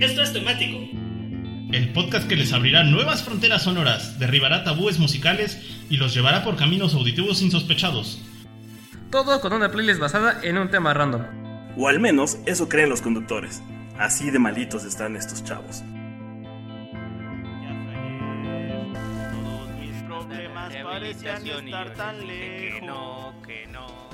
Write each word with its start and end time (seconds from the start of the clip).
Esto 0.00 0.22
es 0.22 0.32
temático. 0.32 0.78
El 1.72 1.92
podcast 1.92 2.28
que 2.28 2.36
les 2.36 2.52
abrirá 2.52 2.84
nuevas 2.84 3.24
fronteras 3.24 3.64
sonoras, 3.64 4.18
derribará 4.20 4.62
tabúes 4.62 5.00
musicales 5.00 5.60
y 5.90 5.96
los 5.96 6.14
llevará 6.14 6.44
por 6.44 6.56
caminos 6.56 6.94
auditivos 6.94 7.42
insospechados. 7.42 8.22
Todo 9.10 9.40
con 9.40 9.52
una 9.52 9.72
playlist 9.72 9.98
basada 9.98 10.40
en 10.44 10.56
un 10.56 10.70
tema 10.70 10.94
random. 10.94 11.22
O 11.76 11.88
al 11.88 11.98
menos 11.98 12.38
eso 12.46 12.68
creen 12.68 12.90
los 12.90 13.02
conductores. 13.02 13.60
Así 13.98 14.30
de 14.30 14.38
malitos 14.38 14.84
están 14.84 15.16
estos 15.16 15.42
chavos. 15.42 15.82
Todos 19.32 19.68
mis 19.80 20.02
problemas 20.04 20.74
parecían 20.76 21.44
estar 21.44 21.94
tan 21.94 22.24
lejos. 22.24 22.80
Que 22.80 22.86
no, 22.86 23.34
que 23.44 23.66
no, 23.66 24.08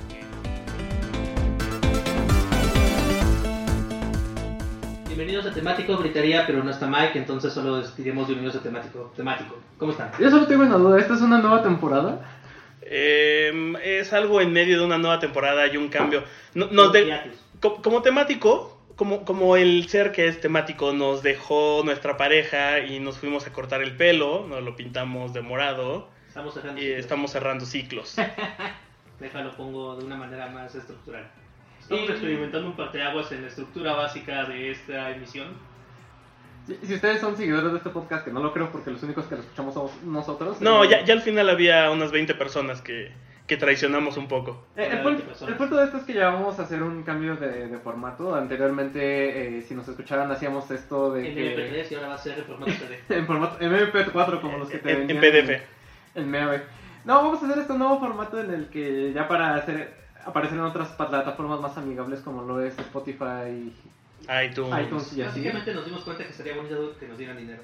Bienvenidos 5.15 5.45
a 5.45 5.51
Temático, 5.53 5.97
gritaría, 5.97 6.45
pero 6.45 6.63
no 6.63 6.71
está 6.71 6.87
Mike, 6.87 7.17
entonces 7.19 7.53
solo 7.53 7.81
diremos 7.81 8.27
bienvenidos 8.27 8.57
a 8.57 8.61
Temático. 8.63 9.13
Temático, 9.15 9.57
¿cómo 9.77 9.91
están? 9.93 10.11
Yo 10.19 10.29
solo 10.29 10.45
tengo 10.45 10.63
una 10.63 10.75
duda, 10.75 10.99
¿esta 10.99 11.13
es 11.13 11.21
una 11.21 11.37
nueva 11.39 11.63
temporada? 11.63 12.19
Eh, 12.81 13.73
es 13.83 14.11
algo 14.13 14.41
en 14.41 14.51
medio 14.51 14.77
de 14.79 14.85
una 14.85 14.97
nueva 14.97 15.19
temporada 15.19 15.67
y 15.67 15.77
un 15.77 15.87
cambio. 15.87 16.23
No- 16.53 16.67
nos 16.67 16.91
de- 16.91 17.31
como 17.61 18.01
temático, 18.01 18.77
como, 18.97 19.23
como 19.23 19.55
el 19.55 19.87
ser 19.87 20.11
que 20.11 20.27
es 20.27 20.41
temático 20.41 20.91
nos 20.93 21.23
dejó 21.23 21.81
nuestra 21.85 22.17
pareja 22.17 22.79
y 22.81 22.99
nos 22.99 23.17
fuimos 23.17 23.47
a 23.47 23.53
cortar 23.53 23.81
el 23.81 23.95
pelo, 23.95 24.45
nos 24.47 24.63
lo 24.63 24.75
pintamos 24.75 25.33
de 25.33 25.41
morado 25.41 26.09
Estamos 26.27 26.53
cerrando. 26.53 26.79
y 26.81 26.83
ciclos. 26.85 26.99
estamos 26.99 27.31
cerrando 27.31 27.65
ciclos. 27.65 28.15
Déjalo, 29.19 29.55
pongo 29.55 29.95
de 29.95 30.03
una 30.05 30.17
manera 30.17 30.47
más 30.47 30.75
estructural. 30.75 31.31
Estamos 31.85 32.09
Y- 32.09 32.11
experimentando 32.13 32.67
un 32.67 32.75
parteaguas 32.75 33.31
en 33.31 33.43
la 33.43 33.47
estructura 33.47 33.93
básica 33.93 34.45
de 34.45 34.71
esta 34.71 35.11
emisión. 35.11 35.47
Si, 36.65 36.75
si 36.83 36.95
ustedes 36.95 37.21
son 37.21 37.37
seguidores 37.37 37.71
de 37.71 37.77
este 37.77 37.91
podcast, 37.91 38.25
que 38.25 38.31
no 38.31 38.41
lo 38.41 38.51
creo 38.53 38.71
porque 38.71 38.89
los 38.89 39.03
únicos 39.03 39.25
que 39.25 39.35
lo 39.35 39.41
escuchamos 39.41 39.75
somos 39.75 40.03
nosotros. 40.03 40.59
No, 40.61 40.83
eh, 40.83 40.89
ya, 40.89 41.05
ya 41.05 41.13
al 41.13 41.21
final 41.21 41.47
había 41.47 41.91
unas 41.91 42.11
20 42.11 42.33
personas 42.33 42.81
que, 42.81 43.11
que 43.45 43.55
traicionamos 43.55 44.17
un 44.17 44.27
poco. 44.27 44.65
eh, 44.75 44.89
el, 44.93 45.01
punto 45.57 45.75
de 45.75 45.85
esto 45.85 45.97
es 45.97 46.03
que 46.05 46.13
ya 46.13 46.29
vamos 46.31 46.57
a 46.57 46.63
hacer 46.63 46.81
un 46.81 47.03
cambio 47.03 47.35
de, 47.35 47.67
de 47.67 47.77
formato. 47.77 48.33
Anteriormente, 48.33 49.59
eh, 49.59 49.61
si 49.61 49.75
nos 49.75 49.87
escucharan, 49.87 50.31
hacíamos 50.31 50.71
esto 50.71 51.13
de 51.13 51.27
En 51.29 51.35
que... 51.35 51.55
MP3 51.85 51.91
y 51.91 51.95
ahora 51.95 52.07
va 52.07 52.15
a 52.15 52.17
ser 52.17 52.39
en 52.39 52.45
formato 52.45 52.71
CD. 52.71 52.99
en 53.15 53.27
formato 53.27 53.57
en 53.63 53.71
MP4 53.71 54.41
como 54.41 54.57
los 54.57 54.69
que 54.69 54.79
te 54.79 54.91
En, 54.91 55.09
en 55.11 55.19
PDF. 55.19 55.61
En 56.15 56.31
Meave. 56.31 56.63
No, 57.03 57.17
vamos 57.17 57.43
a 57.43 57.45
hacer 57.45 57.59
este 57.59 57.77
nuevo 57.77 57.99
formato 57.99 58.39
en 58.41 58.51
el 58.51 58.69
que 58.69 59.13
ya 59.13 59.27
para 59.27 59.53
hacer 59.53 60.04
aparecer 60.25 60.57
en 60.57 60.63
otras 60.63 60.89
plataformas 60.89 61.59
más 61.61 61.77
amigables 61.77 62.19
como 62.21 62.41
lo 62.43 62.59
es 62.61 62.77
Spotify, 62.79 63.71
iTunes. 64.45 64.83
iTunes 64.85 65.13
y 65.17 65.21
así. 65.21 65.39
Básicamente 65.39 65.73
nos 65.73 65.85
dimos 65.85 66.03
cuenta 66.03 66.25
que 66.25 66.33
sería 66.33 66.55
bonito 66.55 66.95
que 66.99 67.07
nos 67.07 67.17
dieran 67.17 67.37
dinero. 67.37 67.61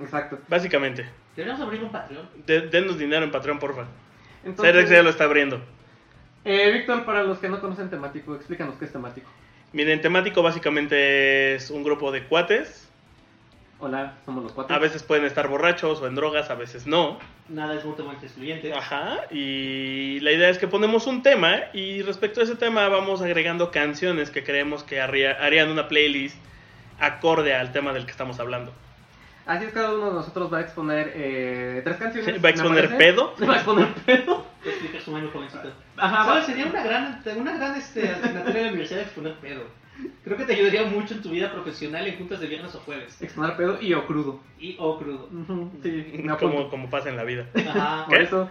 Exacto. 0.00 0.38
Básicamente. 0.48 1.08
Deberíamos 1.36 1.62
abrir 1.64 1.82
un 1.84 1.92
Patreon. 1.92 2.28
De- 2.46 2.68
denos 2.68 2.98
dinero 2.98 3.24
en 3.24 3.30
Patreon, 3.30 3.58
porfa. 3.58 3.84
Entonces, 4.44 4.72
Cerex 4.74 4.90
ya 4.90 5.02
lo 5.02 5.10
está 5.10 5.24
abriendo. 5.24 5.60
eh, 6.44 6.70
Víctor, 6.72 7.04
para 7.04 7.22
los 7.22 7.38
que 7.38 7.48
no 7.48 7.60
conocen 7.60 7.90
temático, 7.90 8.34
explícanos 8.34 8.76
qué 8.78 8.86
es 8.86 8.92
temático. 8.92 9.28
Miren, 9.72 10.00
temático 10.00 10.42
básicamente 10.42 11.54
es 11.54 11.70
un 11.70 11.84
grupo 11.84 12.10
de 12.10 12.24
cuates. 12.24 12.89
Hola, 13.80 14.12
somos 14.26 14.42
los 14.44 14.52
cuatro. 14.52 14.76
A 14.76 14.78
veces 14.78 15.02
pueden 15.02 15.24
estar 15.24 15.48
borrachos 15.48 16.00
o 16.02 16.06
en 16.06 16.14
drogas, 16.14 16.50
a 16.50 16.54
veces 16.54 16.86
no. 16.86 17.18
Nada 17.48 17.74
es 17.74 17.84
mutuamente 17.84 18.26
excluyente. 18.26 18.72
Ajá. 18.74 19.20
Y 19.30 20.20
la 20.20 20.32
idea 20.32 20.50
es 20.50 20.58
que 20.58 20.68
ponemos 20.68 21.06
un 21.06 21.22
tema 21.22 21.56
y 21.72 22.02
respecto 22.02 22.40
a 22.40 22.44
ese 22.44 22.56
tema 22.56 22.88
vamos 22.88 23.22
agregando 23.22 23.70
canciones 23.70 24.30
que 24.30 24.44
creemos 24.44 24.82
que 24.84 25.00
haría- 25.00 25.32
harían 25.42 25.70
una 25.70 25.88
playlist 25.88 26.36
acorde 26.98 27.54
al 27.54 27.72
tema 27.72 27.92
del 27.94 28.04
que 28.04 28.10
estamos 28.10 28.38
hablando. 28.38 28.72
Así 29.46 29.64
es, 29.64 29.72
cada 29.72 29.94
uno 29.94 30.08
de 30.10 30.12
nosotros 30.12 30.52
va 30.52 30.58
a 30.58 30.60
exponer 30.60 31.12
eh, 31.14 31.80
tres 31.82 31.96
canciones. 31.96 32.36
¿Va 32.44 32.48
a 32.48 32.52
exponer 32.52 32.96
pedo? 32.98 33.34
Va 33.48 33.54
a 33.54 33.56
exponer 33.56 33.88
pedo. 34.06 34.44
Te 34.62 34.68
explicas 34.68 35.08
un 35.08 35.16
año 35.16 35.30
jovencito. 35.32 35.72
Ajá, 35.96 36.24
¿Sabes? 36.26 36.42
va- 36.42 36.46
Sería 36.46 36.66
una 36.66 36.82
gran, 36.84 37.22
una 37.36 37.56
gran 37.56 37.74
este, 37.76 38.10
asignatura 38.10 38.58
en 38.58 38.62
la 38.64 38.68
universidad 38.68 39.00
exponer 39.02 39.32
pedo. 39.36 39.62
Creo 40.24 40.36
que 40.36 40.44
te 40.44 40.54
ayudaría 40.54 40.84
mucho 40.84 41.14
en 41.14 41.22
tu 41.22 41.30
vida 41.30 41.50
profesional 41.52 42.06
en 42.06 42.16
juntas 42.16 42.40
de 42.40 42.46
viernes 42.46 42.74
o 42.74 42.80
jueves. 42.80 43.20
exponer 43.20 43.56
pedo 43.56 43.78
y 43.80 43.92
o 43.94 44.06
crudo. 44.06 44.40
Y 44.58 44.76
o 44.78 44.98
crudo. 44.98 45.28
Sí, 45.82 46.20
me 46.22 46.36
Como, 46.36 46.68
como 46.70 46.88
pasa 46.90 47.08
en 47.10 47.16
la 47.16 47.24
vida. 47.24 47.46
Ajá. 47.54 48.06
Por 48.06 48.20
eso, 48.20 48.48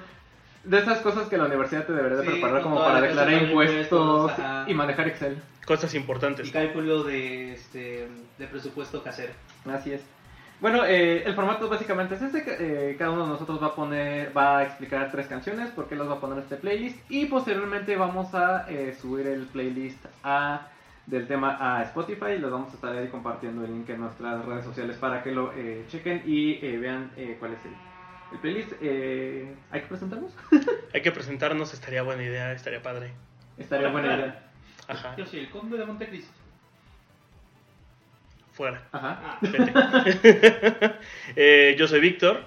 de 0.64 0.78
esas 0.80 1.00
cosas 1.00 1.28
que 1.30 1.38
la 1.38 1.46
universidad 1.46 1.86
te 1.86 1.94
debería 1.94 2.18
de 2.20 2.24
Sí, 2.26 2.32
preparar 2.34 2.62
como 2.62 2.78
para 2.78 2.96
la 2.96 3.02
declarar 3.02 3.44
impuestos 3.44 4.32
y 4.68 4.74
manejar 4.74 5.08
Excel. 5.08 5.38
Cosas 5.66 5.94
Y 5.94 5.98
importantes. 5.98 6.50
cálculo 6.52 7.04
de, 7.04 7.54
este, 7.54 8.08
de 8.38 8.48
presupuesto 8.48 9.04
casero. 9.04 9.34
Así 9.72 9.94
es. 9.94 10.02
Bueno, 10.62 10.84
eh, 10.86 11.24
el 11.26 11.36
formato 11.36 11.70
básicamente 11.70 12.16
es 12.16 12.22
este. 12.22 12.44
eh, 12.92 12.96
cada 12.98 13.12
uno 13.12 13.24
de 13.24 13.30
nosotros 13.30 13.62
va 13.64 13.68
a 13.68 13.76
poner, 13.76 14.36
va 14.36 14.58
a 14.58 14.64
explicar 14.64 15.10
tres 15.12 15.28
canciones, 15.28 15.70
por 15.70 15.88
qué 15.88 15.96
las 15.96 16.10
va 16.10 16.16
a 16.16 16.20
poner 16.20 16.38
en 16.40 16.44
este 16.44 16.58
playlist. 16.58 16.98
Y 17.10 17.26
posteriormente 17.28 17.96
vamos 17.96 18.34
a 18.34 18.66
eh, 18.70 18.96
subir 19.00 19.28
el 19.28 19.46
playlist 19.46 20.04
a, 20.24 20.68
del 21.10 21.28
tema 21.28 21.58
a 21.60 21.84
Spotify. 21.84 22.38
Les 22.40 22.50
vamos 22.50 22.72
a 22.72 22.76
estar 22.76 22.96
ahí 22.96 23.08
compartiendo 23.08 23.66
el 23.66 23.72
link 23.72 23.90
en 23.90 24.02
nuestras 24.02 24.46
redes 24.46 24.64
sociales 24.64 24.96
para 24.98 25.24
que 25.24 25.32
lo 25.32 25.52
eh, 25.54 25.86
chequen 25.88 26.24
y 26.26 26.64
eh, 26.66 26.78
vean 26.78 27.12
eh, 27.18 27.36
cuál 27.40 27.54
es 27.54 27.66
el, 27.66 27.72
el 28.32 28.38
playlist. 28.40 28.74
Eh, 28.82 29.56
¿Hay 29.72 29.82
que 29.82 29.88
presentarnos? 29.88 30.32
Hay 30.94 31.02
que 31.02 31.12
presentarnos, 31.12 31.74
estaría 31.74 32.04
buena 32.04 32.24
idea, 32.24 32.52
estaría 32.52 32.82
padre. 32.82 33.12
Estaría 33.58 33.90
buena 33.90 34.16
idea. 34.16 34.50
Ajá. 34.88 35.16
Yo 35.18 35.26
soy 35.26 35.40
el 35.42 35.50
conde 35.50 35.78
de 35.78 35.86
Montecristo. 35.86 36.32
Fuera. 38.54 38.82
Ajá. 38.92 39.20
Ah, 39.24 39.40
Vete. 39.42 39.74
Eh, 41.36 41.76
yo 41.78 41.88
soy 41.88 42.00
Víctor. 42.02 42.44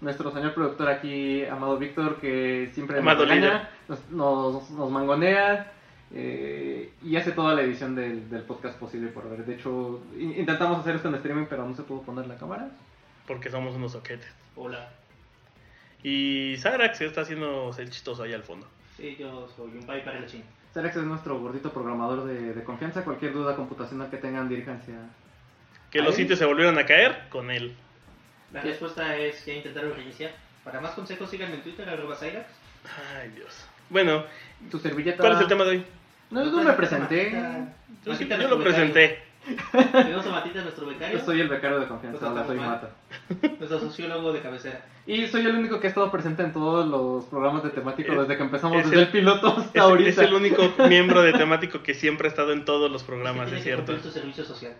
Nuestro 0.00 0.32
señor 0.32 0.54
productor 0.54 0.88
aquí, 0.88 1.44
amado 1.44 1.76
Víctor, 1.76 2.18
que 2.20 2.70
siempre 2.72 3.00
Amado 3.00 3.26
nos, 3.26 3.34
regaña, 3.34 3.68
nos, 3.86 4.10
nos, 4.10 4.70
nos 4.70 4.90
mangonea 4.90 5.72
eh, 6.12 6.92
y 7.02 7.16
hace 7.16 7.32
toda 7.32 7.54
la 7.54 7.62
edición 7.62 7.94
del, 7.94 8.28
del 8.30 8.42
podcast 8.42 8.78
posible 8.78 9.08
por 9.08 9.28
ver. 9.30 9.44
De 9.44 9.54
hecho, 9.54 10.00
in- 10.18 10.38
intentamos 10.38 10.78
hacer 10.80 10.96
esto 10.96 11.08
en 11.08 11.14
streaming, 11.16 11.46
pero 11.48 11.66
no 11.66 11.74
se 11.74 11.82
pudo 11.82 12.02
poner 12.02 12.26
la 12.26 12.36
cámara. 12.36 12.68
Porque 13.26 13.50
somos 13.50 13.74
unos 13.76 13.92
soquetes. 13.92 14.28
hola. 14.56 14.88
Y 16.02 16.56
Sagrax 16.58 17.00
está 17.02 17.20
haciendo 17.20 17.70
el 17.78 17.90
chistoso 17.90 18.22
ahí 18.22 18.32
al 18.32 18.42
fondo. 18.42 18.66
Sí, 18.96 19.16
yo 19.18 19.48
soy 19.54 19.70
un 19.76 19.84
pai 19.84 20.02
para 20.04 20.20
la 20.20 20.26
china. 20.26 20.44
Cerex 20.72 20.96
es 20.96 21.02
nuestro 21.02 21.38
gordito 21.40 21.72
programador 21.72 22.24
de, 22.24 22.54
de 22.54 22.64
confianza. 22.64 23.04
Cualquier 23.04 23.32
duda 23.32 23.54
computacional 23.56 24.08
que 24.08 24.16
tengan, 24.16 24.48
diríjanse 24.48 24.92
a... 24.92 25.08
Que 25.90 26.00
los 26.00 26.14
sitios 26.14 26.38
se 26.38 26.44
volvieron 26.44 26.78
a 26.78 26.86
caer 26.86 27.28
con 27.28 27.50
él. 27.50 27.74
La 28.52 28.62
respuesta 28.62 29.16
es 29.16 29.44
ya 29.44 29.54
intentaron 29.54 29.92
reiniciar. 29.94 30.30
Para 30.64 30.80
más 30.80 30.92
consejos 30.92 31.28
síganme 31.28 31.56
en 31.56 31.62
Twitter, 31.62 31.88
arroba 31.88 32.14
Cyrax. 32.16 32.46
Ay, 33.18 33.30
Dios. 33.30 33.66
Bueno, 33.90 34.24
Tu 34.70 34.78
servilleta... 34.78 35.18
¿cuál 35.18 35.32
es 35.34 35.40
el 35.40 35.48
tema 35.48 35.64
de 35.64 35.70
hoy? 35.70 35.84
No, 36.30 36.44
yo 36.44 36.50
no 36.50 36.62
me 36.62 36.72
presenté. 36.74 37.32
Yo, 38.04 38.14
sí- 38.14 38.28
yo 38.28 38.48
lo 38.48 38.62
presenté. 38.62 39.22
Tenemos 39.92 40.26
a 40.26 40.30
Matita, 40.30 40.60
nuestro 40.62 40.86
becario. 40.86 41.18
Yo 41.18 41.24
soy 41.24 41.40
el 41.40 41.48
becario 41.48 41.80
de 41.80 41.86
confianza, 41.86 42.30
hola, 42.30 42.46
soy 42.46 42.58
Mata. 42.58 42.90
Nuestro 43.58 43.80
sociólogo 43.80 44.32
de 44.32 44.40
cabecera. 44.40 44.84
Y 45.06 45.26
soy 45.26 45.46
el 45.46 45.56
único 45.56 45.80
que 45.80 45.86
ha 45.86 45.90
estado 45.90 46.10
presente 46.10 46.42
en 46.42 46.52
todos 46.52 46.86
los 46.86 47.24
programas 47.24 47.62
de 47.64 47.70
temático 47.70 48.12
Es- 48.12 48.18
desde 48.20 48.36
que 48.36 48.42
empezamos, 48.42 48.76
es 48.78 48.84
desde 48.84 48.96
el- 48.96 49.02
el, 49.06 49.08
piloto 49.12 49.48
hasta 49.48 49.78
Es, 49.78 49.80
ahorita. 49.84 50.10
es 50.10 50.18
el 50.18 50.34
único 50.34 50.62
miembro 50.88 51.22
de 51.22 51.32
temático 51.32 51.82
que 51.82 51.94
siempre 51.94 52.28
ha 52.28 52.30
estado 52.30 52.52
en 52.52 52.64
todos 52.66 52.90
los 52.90 53.02
programas, 53.02 53.48
es 53.48 53.54
que 53.58 53.62
cierto. 53.62 53.86
cumplir 53.92 54.02
su 54.02 54.10
servicio 54.10 54.44
social. 54.44 54.72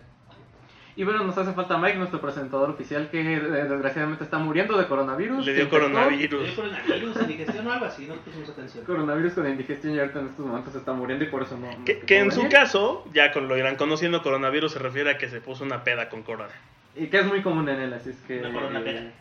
Y 0.95 1.03
bueno, 1.03 1.23
nos 1.23 1.37
hace 1.37 1.53
falta 1.53 1.77
Mike, 1.77 1.97
nuestro 1.97 2.19
presentador 2.19 2.69
oficial, 2.69 3.09
que 3.09 3.35
eh, 3.35 3.39
desgraciadamente 3.39 4.23
está 4.23 4.37
muriendo 4.37 4.77
de 4.77 4.87
coronavirus. 4.87 5.45
Le 5.45 5.53
dio 5.53 5.69
coronavirus. 5.69 6.43
Tiene 6.43 6.55
coronavirus, 6.55 7.21
indigestión 7.21 7.67
o 7.67 7.71
algo 7.71 7.85
así, 7.85 8.05
no 8.05 8.15
le 8.15 8.21
pusimos 8.21 8.49
atención. 8.49 8.85
Coronavirus 8.85 9.33
con 9.33 9.47
indigestión 9.47 9.95
y 9.95 9.99
ahorita 9.99 10.19
en 10.19 10.27
estos 10.27 10.45
momentos 10.45 10.75
está 10.75 10.93
muriendo 10.93 11.23
y 11.23 11.27
por 11.27 11.43
eso 11.43 11.57
no. 11.57 11.71
no 11.71 11.85
Que, 11.85 12.19
en 12.19 12.31
su 12.31 12.49
caso, 12.49 13.05
ya 13.13 13.31
con 13.31 13.47
lo 13.47 13.57
irán 13.57 13.77
conociendo, 13.77 14.21
coronavirus 14.21 14.73
se 14.73 14.79
refiere 14.79 15.11
a 15.11 15.17
que 15.17 15.29
se 15.29 15.39
puso 15.39 15.63
una 15.63 15.83
peda 15.83 16.09
con 16.09 16.23
corona. 16.23 16.53
Y 16.95 17.07
que 17.07 17.19
es 17.19 17.25
muy 17.25 17.41
común 17.41 17.69
en 17.69 17.79
él, 17.79 17.93
así 17.93 18.09
es 18.09 18.17
que. 18.27 18.39
Una 18.39 18.53
corona 18.53 18.81
eh, 18.85 19.11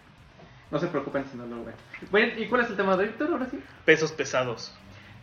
no 0.71 0.79
se 0.79 0.87
preocupen 0.89 1.25
si 1.31 1.37
no 1.37 1.47
lo 1.47 1.65
ven. 1.65 1.75
Bueno, 2.11 2.33
¿y 2.37 2.47
cuál 2.47 2.63
es 2.63 2.71
el 2.71 2.77
tema 2.77 2.97
de 2.97 3.07
Víctor 3.07 3.29
ahora 3.33 3.47
sí? 3.51 3.61
Pesos 3.85 4.13
pesados. 4.13 4.75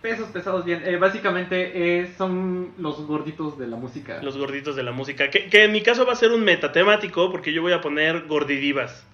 Pesos 0.02 0.30
pesados, 0.30 0.64
bien. 0.64 0.84
Eh, 0.86 0.98
básicamente 0.98 2.02
eh, 2.02 2.14
son 2.18 2.74
los 2.78 3.06
gorditos 3.08 3.58
de 3.58 3.68
la 3.68 3.78
música. 3.78 4.22
Los 4.22 4.38
gorditos 4.38 4.76
de 4.76 4.84
la 4.84 4.92
música. 4.92 5.30
Que, 5.30 5.48
que 5.48 5.64
en 5.64 5.72
mi 5.72 5.82
caso 5.82 6.06
va 6.06 6.14
a 6.14 6.16
ser 6.16 6.32
un 6.32 6.44
metatemático 6.44 7.32
porque 7.32 7.52
yo 7.52 7.62
voy 7.62 7.74
a 7.74 7.82
poner 7.82 8.28
gordidivas. 8.28 9.06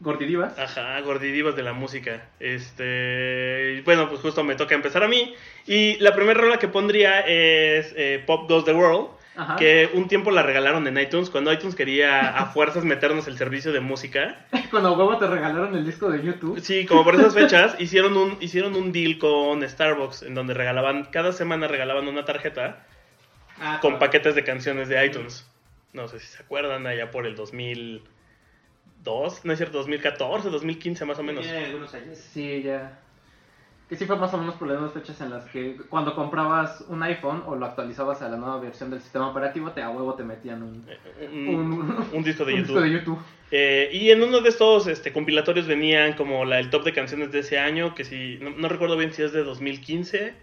Gordidivas. 0.00 0.58
Ajá, 0.58 0.98
gordidivas 1.02 1.56
de 1.56 1.62
la 1.62 1.74
música. 1.74 2.26
Este, 2.40 3.82
bueno, 3.84 4.08
pues 4.08 4.22
justo 4.22 4.42
me 4.42 4.54
toca 4.54 4.74
empezar 4.74 5.02
a 5.02 5.08
mí. 5.08 5.34
Y 5.66 5.96
la 5.98 6.14
primera 6.14 6.40
rola 6.40 6.58
que 6.58 6.68
pondría 6.68 7.20
es 7.20 7.92
eh, 7.96 8.22
Pop 8.26 8.48
Goes 8.48 8.64
the 8.64 8.72
World. 8.72 9.19
Ajá. 9.36 9.56
Que 9.56 9.88
un 9.94 10.08
tiempo 10.08 10.30
la 10.30 10.42
regalaron 10.42 10.86
en 10.86 10.98
iTunes. 10.98 11.30
Cuando 11.30 11.52
iTunes 11.52 11.74
quería 11.74 12.36
a 12.36 12.46
fuerzas 12.46 12.84
meternos 12.84 13.26
el 13.28 13.36
servicio 13.38 13.72
de 13.72 13.80
música. 13.80 14.46
Cuando 14.70 14.92
huevo 14.96 15.16
te 15.18 15.26
regalaron 15.26 15.74
el 15.76 15.84
disco 15.86 16.10
de 16.10 16.22
YouTube. 16.22 16.60
Sí, 16.60 16.84
como 16.86 17.04
por 17.04 17.14
esas 17.14 17.34
fechas, 17.34 17.76
hicieron 17.78 18.16
un, 18.16 18.36
hicieron 18.40 18.74
un 18.74 18.92
deal 18.92 19.18
con 19.18 19.66
Starbucks. 19.66 20.22
En 20.22 20.34
donde 20.34 20.54
regalaban, 20.54 21.04
cada 21.06 21.32
semana 21.32 21.68
regalaban 21.68 22.08
una 22.08 22.24
tarjeta 22.24 22.84
Ah, 23.62 23.78
con 23.82 23.90
claro. 23.90 23.98
paquetes 24.06 24.34
de 24.34 24.42
canciones 24.42 24.88
de 24.88 25.04
iTunes. 25.04 25.46
No 25.92 26.08
sé 26.08 26.18
si 26.18 26.26
se 26.28 26.42
acuerdan, 26.42 26.86
allá 26.86 27.10
por 27.10 27.26
el 27.26 27.36
2002, 27.36 29.44
no 29.44 29.52
es 29.52 29.58
cierto, 29.58 29.78
2014, 29.78 30.48
2015 30.48 31.04
más 31.04 31.18
o 31.18 31.22
menos. 31.22 31.44
Tiene 31.44 31.66
algunos 31.66 31.92
años. 31.94 32.18
Sí, 32.18 32.62
ya. 32.62 32.98
Que 33.90 33.96
sí 33.96 34.06
fue 34.06 34.16
más 34.16 34.32
o 34.32 34.38
menos 34.38 34.54
por 34.54 34.68
las 34.68 34.78
mismas 34.78 34.94
fechas 34.94 35.20
en 35.20 35.30
las 35.30 35.44
que 35.46 35.76
cuando 35.88 36.14
comprabas 36.14 36.82
un 36.88 37.02
iPhone 37.02 37.42
o 37.44 37.56
lo 37.56 37.66
actualizabas 37.66 38.22
a 38.22 38.28
la 38.28 38.36
nueva 38.38 38.58
versión 38.60 38.88
del 38.88 39.02
sistema 39.02 39.28
operativo, 39.28 39.72
te 39.72 39.82
a 39.82 39.90
huevo 39.90 40.14
te 40.14 40.22
metían 40.22 40.62
un, 40.62 40.86
Un, 41.32 41.72
un, 41.72 42.06
un 42.12 42.22
disco 42.22 42.44
de 42.44 42.54
un 42.54 42.60
YouTube. 42.60 42.74
disco 42.74 42.80
de 42.80 42.90
YouTube. 42.92 43.18
Eh, 43.50 43.90
y 43.92 44.10
en 44.10 44.22
uno 44.22 44.40
de 44.40 44.48
estos 44.48 44.86
este, 44.86 45.12
compilatorios 45.12 45.66
venían 45.66 46.12
como 46.12 46.44
la, 46.44 46.60
el 46.60 46.70
top 46.70 46.84
de 46.84 46.92
canciones 46.92 47.32
de 47.32 47.40
ese 47.40 47.58
año, 47.58 47.94
que 47.96 48.04
si 48.04 48.38
no, 48.40 48.50
no 48.50 48.68
recuerdo 48.68 48.96
bien 48.96 49.12
si 49.12 49.22
es 49.22 49.32
de 49.32 49.42
2015 49.42 50.34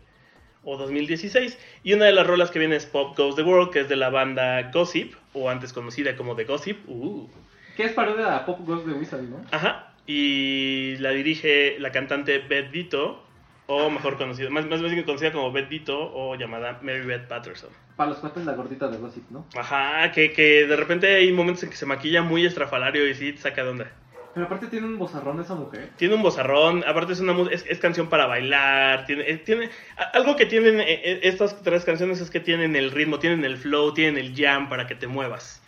o 0.65 0.75
2016. 0.75 1.57
Y 1.83 1.93
una 1.93 2.03
de 2.05 2.11
las 2.11 2.27
rolas 2.27 2.51
que 2.51 2.59
viene 2.59 2.75
es 2.75 2.85
Pop 2.85 3.17
Goes 3.17 3.35
the 3.37 3.43
World, 3.43 3.71
que 3.71 3.79
es 3.79 3.87
de 3.87 3.95
la 3.95 4.09
banda 4.09 4.71
Gossip, 4.73 5.13
o 5.31 5.49
antes 5.49 5.71
conocida 5.71 6.17
como 6.17 6.35
The 6.35 6.43
Gossip. 6.43 6.79
Uh. 6.89 7.29
Que 7.77 7.85
es 7.85 7.93
parodia 7.93 8.35
a 8.35 8.45
Pop 8.45 8.59
Ghost 8.65 8.85
de 8.85 8.93
Wizard, 8.93 9.21
¿no? 9.23 9.39
Ajá. 9.51 9.93
Y 10.05 10.97
la 10.97 11.11
dirige 11.11 11.77
la 11.79 11.91
cantante 11.93 12.39
Beth 12.39 12.71
Ditto, 12.71 13.23
o 13.67 13.89
mejor 13.89 14.17
conocida, 14.17 14.49
más, 14.49 14.65
más 14.65 14.81
bien 14.81 15.03
conocida 15.03 15.31
como 15.31 15.51
Beth 15.51 15.69
Ditto, 15.69 15.99
o 16.13 16.35
llamada 16.35 16.79
Mary 16.81 17.05
Beth 17.05 17.27
Patterson. 17.27 17.69
Para 17.95 18.11
los 18.11 18.19
cuates 18.19 18.45
la 18.45 18.53
gordita 18.53 18.87
de 18.87 18.97
Gossip, 18.97 19.29
¿no? 19.29 19.45
Ajá, 19.55 20.11
que, 20.11 20.31
que 20.31 20.65
de 20.65 20.75
repente 20.75 21.13
hay 21.15 21.31
momentos 21.31 21.63
en 21.63 21.69
que 21.69 21.75
se 21.75 21.85
maquilla 21.85 22.21
muy 22.21 22.45
estrafalario 22.45 23.07
y 23.07 23.13
sí 23.13 23.33
te 23.33 23.39
saca 23.41 23.63
de 23.63 23.69
onda. 23.69 23.91
Pero 24.33 24.45
aparte 24.45 24.67
tiene 24.67 24.85
un 24.85 24.99
bozarrón 24.99 25.39
esa 25.41 25.55
mujer. 25.55 25.89
Tiene 25.97 26.13
un 26.13 26.21
bozarrón, 26.21 26.83
aparte 26.87 27.13
es 27.13 27.19
una 27.19 27.33
mu- 27.33 27.47
es, 27.49 27.65
es 27.67 27.79
canción 27.79 28.07
para 28.07 28.27
bailar, 28.27 29.05
tiene, 29.07 29.29
eh, 29.29 29.37
tiene 29.37 29.69
algo 30.13 30.35
que 30.35 30.45
tienen 30.45 30.79
eh, 30.79 30.85
eh, 31.03 31.19
estas 31.23 31.61
tres 31.63 31.83
canciones 31.85 32.21
es 32.21 32.29
que 32.29 32.39
tienen 32.39 32.75
el 32.75 32.91
ritmo, 32.91 33.17
tienen 33.17 33.43
el 33.45 33.57
flow, 33.57 33.93
tienen 33.95 34.17
el 34.23 34.35
jam 34.35 34.69
para 34.69 34.85
que 34.85 34.93
te 34.93 35.07
muevas. 35.07 35.61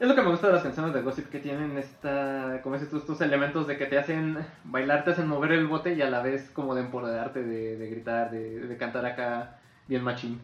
Es 0.00 0.06
lo 0.06 0.14
que 0.14 0.22
me 0.22 0.30
gusta 0.30 0.46
de 0.46 0.52
las 0.52 0.62
canciones 0.62 0.94
de 0.94 1.02
Gossip, 1.02 1.28
que 1.28 1.40
tienen 1.40 1.76
esta, 1.76 2.60
como 2.62 2.76
dices 2.76 2.88
tú, 2.88 2.98
estos 2.98 3.20
elementos 3.20 3.66
de 3.66 3.76
que 3.76 3.86
te 3.86 3.98
hacen 3.98 4.38
bailar, 4.62 5.04
te 5.04 5.10
hacen 5.10 5.26
mover 5.26 5.50
el 5.50 5.66
bote 5.66 5.94
y 5.94 6.02
a 6.02 6.08
la 6.08 6.22
vez 6.22 6.50
como 6.52 6.76
de 6.76 6.82
empoderarte, 6.82 7.42
de, 7.42 7.90
gritar, 7.90 8.30
de, 8.30 8.60
de 8.60 8.76
cantar 8.76 9.04
acá 9.06 9.58
bien 9.88 10.02
machín. 10.04 10.40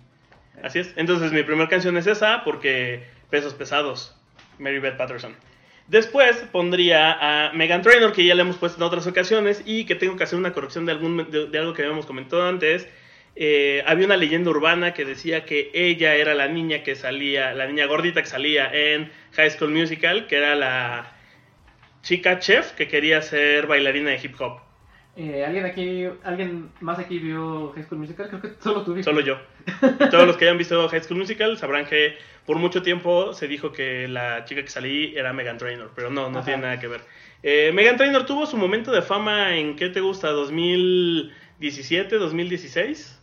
Así 0.62 0.80
es. 0.80 0.92
Entonces 0.96 1.32
mi 1.32 1.44
primera 1.44 1.68
canción 1.68 1.96
es 1.96 2.08
esa 2.08 2.42
porque 2.42 3.04
pesos 3.30 3.54
pesados, 3.54 4.16
Mary 4.58 4.80
Beth 4.80 4.96
Patterson. 4.96 5.36
Después 5.86 6.36
pondría 6.50 7.12
a 7.20 7.52
Megan 7.52 7.82
Trainor, 7.82 8.12
que 8.12 8.24
ya 8.24 8.34
le 8.34 8.42
hemos 8.42 8.56
puesto 8.56 8.78
en 8.78 8.84
otras 8.84 9.06
ocasiones 9.06 9.62
y 9.64 9.84
que 9.84 9.94
tengo 9.94 10.16
que 10.16 10.24
hacer 10.24 10.38
una 10.38 10.52
corrección 10.52 10.84
de, 10.84 10.92
algún, 10.92 11.30
de, 11.30 11.46
de 11.46 11.58
algo 11.58 11.74
que 11.74 11.82
habíamos 11.82 12.06
comentado 12.06 12.48
antes. 12.48 12.88
Eh, 13.36 13.82
había 13.86 14.06
una 14.06 14.16
leyenda 14.16 14.50
urbana 14.50 14.94
que 14.94 15.04
decía 15.04 15.44
que 15.44 15.70
ella 15.74 16.14
era 16.14 16.34
la 16.34 16.46
niña 16.48 16.82
que 16.82 16.94
salía, 16.94 17.52
la 17.52 17.66
niña 17.66 17.86
gordita 17.86 18.22
que 18.22 18.28
salía 18.28 18.70
en 18.72 19.10
High 19.32 19.50
School 19.50 19.72
Musical, 19.72 20.26
que 20.28 20.36
era 20.36 20.54
la 20.54 21.12
chica 22.02 22.38
chef 22.38 22.72
que 22.72 22.86
quería 22.86 23.22
ser 23.22 23.66
bailarina 23.66 24.10
de 24.10 24.20
hip 24.22 24.40
hop. 24.40 24.60
Eh, 25.16 25.44
¿Alguien 25.44 25.64
aquí, 25.64 26.06
alguien 26.24 26.70
más 26.80 26.98
aquí 26.98 27.18
vio 27.18 27.72
High 27.74 27.84
School 27.84 28.00
Musical? 28.00 28.28
Creo 28.28 28.40
que 28.40 28.50
solo 28.60 28.82
tú 28.82 28.94
viste. 28.94 29.10
Solo 29.10 29.20
yo. 29.20 29.38
Todos 30.10 30.26
los 30.26 30.36
que 30.36 30.44
hayan 30.44 30.58
visto 30.58 30.88
High 30.88 31.02
School 31.02 31.18
Musical 31.18 31.56
sabrán 31.56 31.86
que 31.86 32.16
por 32.46 32.58
mucho 32.58 32.82
tiempo 32.82 33.32
se 33.32 33.48
dijo 33.48 33.72
que 33.72 34.06
la 34.08 34.44
chica 34.44 34.62
que 34.62 34.68
salí 34.68 35.14
era 35.16 35.32
Megan 35.32 35.56
Trainor, 35.58 35.92
pero 35.94 36.10
no, 36.10 36.30
no 36.30 36.38
Ajá. 36.38 36.46
tiene 36.46 36.62
nada 36.62 36.80
que 36.80 36.88
ver. 36.88 37.00
Eh, 37.42 37.70
Megan 37.72 37.96
Trainor 37.96 38.26
tuvo 38.26 38.46
su 38.46 38.56
momento 38.56 38.90
de 38.92 39.02
fama 39.02 39.56
en, 39.56 39.76
¿qué 39.76 39.88
te 39.88 40.00
gusta? 40.00 40.32
¿2017, 40.32 42.08
2016? 42.18 43.22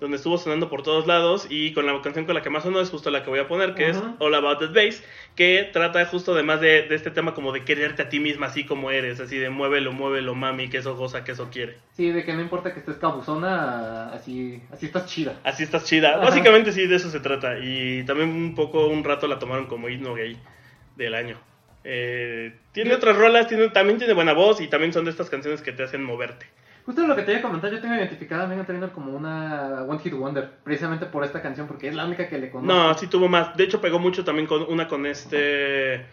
Donde 0.00 0.16
estuvo 0.16 0.38
sonando 0.38 0.70
por 0.70 0.82
todos 0.82 1.06
lados 1.06 1.46
y 1.50 1.74
con 1.74 1.84
la 1.84 2.00
canción 2.00 2.24
con 2.24 2.34
la 2.34 2.40
que 2.40 2.48
más 2.48 2.62
sonó 2.62 2.80
es 2.80 2.88
justo 2.88 3.10
la 3.10 3.22
que 3.22 3.28
voy 3.28 3.38
a 3.38 3.46
poner, 3.46 3.74
que 3.74 3.90
es. 3.90 4.02
All 4.18 4.34
About 4.34 4.60
That 4.60 4.72
Bass, 4.72 5.04
que 5.36 5.68
trata 5.72 6.04
justo 6.06 6.32
además 6.32 6.62
de, 6.62 6.82
de 6.82 6.94
este 6.94 7.10
tema 7.10 7.34
como 7.34 7.52
de 7.52 7.64
quererte 7.64 8.02
a 8.02 8.08
ti 8.08 8.18
misma 8.18 8.46
así 8.46 8.64
como 8.64 8.90
eres, 8.90 9.20
así 9.20 9.36
de 9.36 9.50
muévelo, 9.50 9.92
muévelo, 9.92 10.34
mami, 10.34 10.70
que 10.70 10.78
eso 10.78 10.96
goza, 10.96 11.22
que 11.22 11.32
eso 11.32 11.50
quiere. 11.50 11.76
Sí, 11.92 12.10
de 12.10 12.24
que 12.24 12.32
no 12.32 12.40
importa 12.40 12.72
que 12.72 12.80
estés 12.80 12.96
cabuzona, 12.96 14.10
así, 14.12 14.62
así 14.72 14.86
estás 14.86 15.06
chida. 15.06 15.38
Así 15.44 15.64
estás 15.64 15.84
chida. 15.84 16.16
Ajá. 16.16 16.24
Básicamente 16.24 16.72
sí, 16.72 16.86
de 16.86 16.96
eso 16.96 17.10
se 17.10 17.20
trata. 17.20 17.58
Y 17.58 18.02
también 18.04 18.30
un 18.30 18.54
poco, 18.54 18.86
un 18.86 19.04
rato 19.04 19.26
la 19.26 19.38
tomaron 19.38 19.66
como 19.66 19.88
himno 19.90 20.14
gay 20.14 20.38
del 20.96 21.14
año. 21.14 21.38
Eh, 21.84 22.54
tiene 22.72 22.94
otras 22.94 23.16
rolas, 23.16 23.48
tiene, 23.48 23.68
también 23.70 23.98
tiene 23.98 24.12
buena 24.12 24.32
voz 24.32 24.60
y 24.60 24.68
también 24.68 24.92
son 24.92 25.04
de 25.04 25.10
estas 25.10 25.30
canciones 25.30 25.62
que 25.62 25.72
te 25.72 25.82
hacen 25.82 26.02
moverte. 26.02 26.46
Justo 26.86 27.06
lo 27.06 27.14
que 27.14 27.22
te 27.22 27.32
iba 27.32 27.40
a 27.40 27.42
comentar, 27.42 27.70
yo 27.70 27.80
tengo 27.80 27.94
identificada 27.94 28.44
a 28.44 28.46
Megan 28.46 28.66
Trainor 28.66 28.92
como 28.92 29.12
una 29.12 29.82
One 29.82 30.00
Hit 30.00 30.14
Wonder, 30.14 30.50
precisamente 30.64 31.06
por 31.06 31.24
esta 31.24 31.42
canción, 31.42 31.66
porque 31.66 31.88
es 31.88 31.94
la 31.94 32.04
única 32.04 32.28
que 32.28 32.38
le 32.38 32.50
conozco. 32.50 32.72
No, 32.72 32.94
sí 32.94 33.06
tuvo 33.06 33.28
más. 33.28 33.56
De 33.56 33.64
hecho, 33.64 33.80
pegó 33.80 33.98
mucho 33.98 34.24
también 34.24 34.46
con 34.46 34.62
una 34.62 34.88
con 34.88 35.06
este 35.06 36.06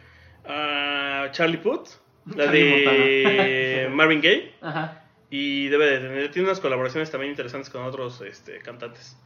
ah, 0.45 1.27
Charlie 1.31 1.57
Puth, 1.57 1.89
la 2.35 2.45
Charlie 2.45 2.63
de 2.63 3.83
Montana. 3.85 3.95
Marvin 3.95 4.21
Gaye. 4.21 4.53
Ajá. 4.61 5.03
Y 5.29 5.67
debe 5.67 5.85
de 5.85 5.99
tener, 5.99 6.31
tiene 6.31 6.47
unas 6.47 6.59
colaboraciones 6.59 7.11
también 7.11 7.31
interesantes 7.31 7.69
con 7.69 7.83
otros 7.83 8.21
este, 8.21 8.59
cantantes. 8.59 9.17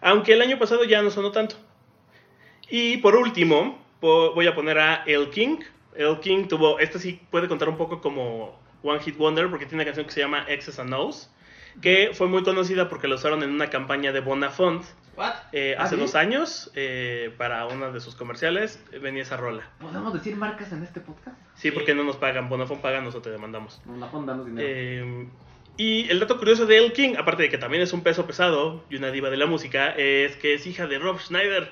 Aunque 0.00 0.32
el 0.32 0.42
año 0.42 0.58
pasado 0.58 0.84
ya 0.84 1.02
no 1.02 1.10
sonó 1.10 1.30
tanto. 1.30 1.56
Y 2.68 2.98
por 2.98 3.16
último, 3.16 3.78
voy 4.00 4.46
a 4.46 4.54
poner 4.54 4.78
a 4.78 5.04
El 5.06 5.30
King. 5.30 5.58
El 5.94 6.20
King 6.20 6.48
tuvo, 6.48 6.78
esta 6.78 6.98
sí 6.98 7.20
puede 7.30 7.48
contar 7.48 7.68
un 7.68 7.76
poco 7.76 8.00
como 8.00 8.61
One 8.82 9.00
Hit 9.00 9.16
Wonder 9.16 9.48
porque 9.48 9.66
tiene 9.66 9.82
una 9.82 9.84
canción 9.84 10.06
que 10.06 10.12
se 10.12 10.20
llama 10.20 10.46
X's 10.48 10.78
and 10.78 10.92
O's, 10.94 11.30
que 11.80 12.10
fue 12.14 12.28
muy 12.28 12.42
conocida 12.42 12.88
porque 12.88 13.08
la 13.08 13.14
usaron 13.16 13.42
en 13.42 13.50
una 13.50 13.70
campaña 13.70 14.12
de 14.12 14.20
Bonafont 14.20 14.84
¿What? 15.16 15.32
eh, 15.52 15.74
¿Ah, 15.78 15.84
hace 15.84 15.96
sí? 15.96 16.00
dos 16.00 16.14
años 16.14 16.70
eh, 16.74 17.34
para 17.38 17.66
uno 17.66 17.92
de 17.92 18.00
sus 18.00 18.14
comerciales. 18.14 18.82
eh, 18.92 18.98
venía 18.98 19.22
esa 19.22 19.36
rola. 19.36 19.68
¿Podemos 19.80 20.12
decir 20.12 20.36
marcas 20.36 20.72
en 20.72 20.82
este 20.82 21.00
podcast? 21.00 21.36
Sí, 21.54 21.70
porque 21.70 21.94
no 21.94 22.02
nos 22.04 22.16
pagan. 22.16 22.48
Bonafont 22.48 22.80
paga, 22.80 23.00
nosotros 23.00 23.24
te 23.24 23.30
demandamos. 23.30 23.80
Nos 23.86 23.98
la 23.98 24.10
pueden 24.10 24.26
darnos 24.26 24.46
dinero. 24.46 24.66
Eh, 24.70 25.28
y 25.76 26.08
el 26.10 26.20
dato 26.20 26.38
curioso 26.38 26.66
de 26.66 26.78
El 26.78 26.92
King, 26.92 27.14
aparte 27.18 27.44
de 27.44 27.48
que 27.48 27.58
también 27.58 27.82
es 27.82 27.92
un 27.92 28.02
peso 28.02 28.26
pesado 28.26 28.84
y 28.90 28.96
una 28.96 29.10
diva 29.10 29.30
de 29.30 29.36
la 29.38 29.46
música, 29.46 29.90
es 29.90 30.36
que 30.36 30.54
es 30.54 30.66
hija 30.66 30.86
de 30.86 30.98
Rob 30.98 31.18
Schneider. 31.18 31.70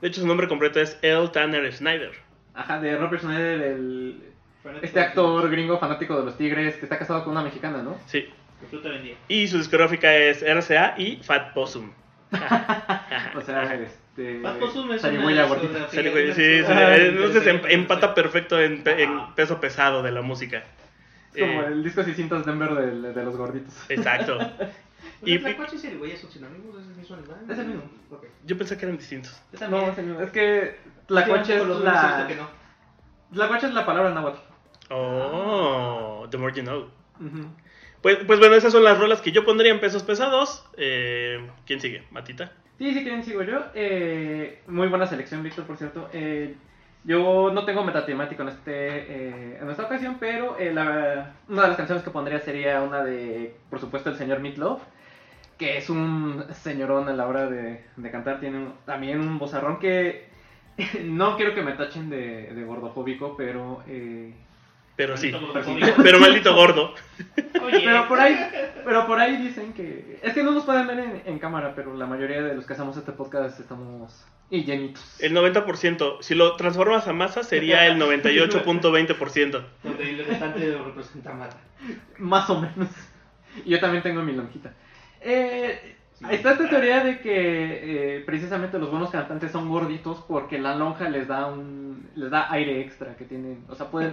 De 0.00 0.08
hecho, 0.08 0.20
su 0.20 0.26
nombre 0.26 0.48
completo 0.48 0.80
es 0.80 0.98
Elle 1.02 1.28
Tanner 1.28 1.72
Schneider. 1.72 2.12
Ajá, 2.54 2.80
de 2.80 2.96
Robert 2.96 3.22
Schneider, 3.22 3.62
el, 3.62 4.29
este 4.82 5.00
actor 5.00 5.48
gringo 5.50 5.78
fanático 5.78 6.16
de 6.18 6.24
los 6.24 6.36
Tigres 6.36 6.76
que 6.76 6.84
está 6.84 6.98
casado 6.98 7.24
con 7.24 7.32
una 7.32 7.42
mexicana, 7.42 7.82
¿no? 7.82 7.96
Sí. 8.06 8.28
Que. 8.70 9.16
Y 9.28 9.48
su 9.48 9.56
discográfica 9.58 10.14
es 10.14 10.42
RCA 10.42 10.94
y 10.98 11.16
Fat 11.22 11.54
Possum. 11.54 11.90
O 13.36 13.40
sea, 13.40 13.74
este... 13.74 14.40
Fat 14.42 14.58
Possum 14.58 14.92
es 14.92 15.00
zarigüeya 15.02 15.46
una 15.46 15.54
gordita. 15.54 15.88
Sí, 15.88 16.08
güey, 16.08 16.32
sí, 16.32 16.42
sí, 16.42 16.64
Ah, 16.68 16.96
entonces 16.96 17.36
interesante. 17.36 17.74
empata 17.74 18.14
perfecto 18.14 18.60
en, 18.60 18.82
pe- 18.82 19.02
en 19.02 19.34
peso 19.34 19.60
pesado 19.60 20.02
de 20.02 20.10
la 20.12 20.20
música. 20.22 20.62
Es 21.34 21.40
como 21.40 21.62
Eh, 21.62 21.66
el 21.68 21.82
disco 21.84 22.02
600 22.02 22.44
Denver 22.44 22.70
de, 22.74 23.12
de 23.14 23.24
los 23.24 23.36
gorditos. 23.36 23.74
Exacto. 23.88 24.38
Y 25.22 25.32
Y- 25.34 25.34
y 25.34 25.86
el 25.86 25.98
güey 25.98 26.16
son 26.16 26.30
sinónimos, 26.30 26.76
es 26.80 26.86
el 26.88 26.94
mismo 26.96 27.16
animal. 27.16 27.36
Es 27.48 27.58
el 27.58 27.66
mismo. 27.66 27.82
Ok. 28.10 28.24
Yo 28.44 28.56
pensé 28.58 28.76
que 28.78 28.84
eran 28.86 28.96
distintos. 28.98 29.40
No, 29.68 29.94
señor, 29.94 30.22
es 30.22 30.30
que 30.30 30.76
la 31.08 31.24
Sí, 31.24 31.30
coche 31.30 31.56
es 31.56 31.66
la... 31.66 32.24
que 32.26 32.34
no. 32.36 32.48
La 33.32 33.48
coche 33.48 33.66
es 33.66 33.74
la 33.74 33.84
palabra 33.86 34.12
náhuatl. 34.14 34.38
Oh, 34.90 36.26
the 36.30 36.36
more 36.38 36.52
you 36.52 36.62
know. 36.62 36.88
Pues, 38.02 38.16
pues 38.26 38.38
bueno, 38.38 38.54
esas 38.54 38.72
son 38.72 38.82
las 38.84 38.98
rolas 38.98 39.20
que 39.20 39.30
yo 39.32 39.44
pondría 39.44 39.72
en 39.72 39.80
pesos 39.80 40.02
pesados. 40.02 40.64
Eh, 40.76 41.46
¿Quién 41.66 41.80
sigue? 41.80 42.02
¿Matita? 42.10 42.52
Sí, 42.78 42.94
sí, 42.94 43.02
quieren 43.02 43.22
sigo 43.22 43.42
yo. 43.42 43.62
Eh, 43.74 44.60
muy 44.66 44.88
buena 44.88 45.06
selección, 45.06 45.42
Víctor, 45.42 45.66
por 45.66 45.76
cierto. 45.76 46.08
Eh, 46.12 46.54
yo 47.04 47.50
no 47.52 47.64
tengo 47.64 47.84
metatemático 47.84 48.42
en 48.42 48.48
este 48.48 48.72
eh, 48.74 49.58
en 49.60 49.70
esta 49.70 49.84
ocasión, 49.84 50.16
pero 50.18 50.58
eh, 50.58 50.72
la- 50.72 51.34
una 51.48 51.62
de 51.62 51.68
las 51.68 51.76
canciones 51.76 52.02
que 52.04 52.10
pondría 52.10 52.40
sería 52.40 52.82
una 52.82 53.02
de, 53.04 53.54
por 53.70 53.80
supuesto, 53.80 54.10
el 54.10 54.16
señor 54.16 54.40
Meatloaf, 54.40 54.80
que 55.58 55.76
es 55.76 55.90
un 55.90 56.44
señorón 56.52 57.08
a 57.08 57.12
la 57.12 57.26
hora 57.26 57.48
de, 57.50 57.84
de 57.96 58.10
cantar. 58.10 58.40
Tiene 58.40 58.58
un- 58.58 58.74
también 58.86 59.20
un 59.20 59.38
bozarrón 59.38 59.78
que 59.78 60.26
no 61.04 61.36
quiero 61.36 61.54
que 61.54 61.62
me 61.62 61.72
tachen 61.72 62.08
de, 62.08 62.54
de 62.54 62.64
gordofóbico, 62.64 63.36
pero 63.36 63.82
eh, 63.86 64.32
Pero 65.00 65.16
sí. 65.16 65.32
Pero 66.02 66.20
maldito 66.20 66.54
gordo. 66.54 66.94
Oye, 67.64 67.80
Pero 67.82 68.06
por 68.06 68.20
ahí, 68.20 68.36
pero 68.84 69.06
por 69.06 69.18
ahí 69.18 69.38
dicen 69.38 69.72
que. 69.72 70.20
Es 70.22 70.34
que 70.34 70.42
no 70.42 70.50
nos 70.50 70.64
pueden 70.66 70.86
ver 70.86 70.98
en, 70.98 71.22
en 71.24 71.38
cámara, 71.38 71.72
pero 71.74 71.94
la 71.96 72.04
mayoría 72.04 72.42
de 72.42 72.54
los 72.54 72.66
que 72.66 72.74
hacemos 72.74 72.98
este 72.98 73.12
podcast 73.12 73.58
estamos 73.58 74.26
y 74.50 74.64
llenitos. 74.64 75.02
El 75.22 75.34
90%. 75.34 76.18
Si 76.20 76.34
lo 76.34 76.54
transformas 76.56 77.08
a 77.08 77.14
masa 77.14 77.42
sería 77.44 77.86
el 77.86 77.98
98.20%. 77.98 79.64
donde 79.82 80.10
el 80.10 80.26
restante 80.26 80.66
lo 80.66 80.84
representa 80.84 81.32
Mata. 81.32 81.56
Más 82.18 82.50
o 82.50 82.60
menos. 82.60 82.90
Y 83.64 83.70
yo 83.70 83.80
también 83.80 84.02
tengo 84.02 84.20
mi 84.20 84.34
lonjita. 84.34 84.74
Eh, 85.22 85.96
está 86.28 86.52
esta 86.52 86.68
teoría 86.68 87.02
de 87.02 87.20
que 87.20 88.16
eh, 88.16 88.22
precisamente 88.26 88.78
los 88.78 88.90
buenos 88.90 89.08
cantantes 89.08 89.50
son 89.50 89.70
gorditos 89.70 90.22
porque 90.28 90.58
la 90.58 90.74
lonja 90.74 91.08
les 91.08 91.26
da 91.26 91.46
un 91.46 92.08
les 92.16 92.30
da 92.30 92.52
aire 92.52 92.80
extra 92.80 93.16
que 93.16 93.24
tienen, 93.24 93.64
o 93.68 93.74
sea, 93.74 93.90
pueden 93.90 94.12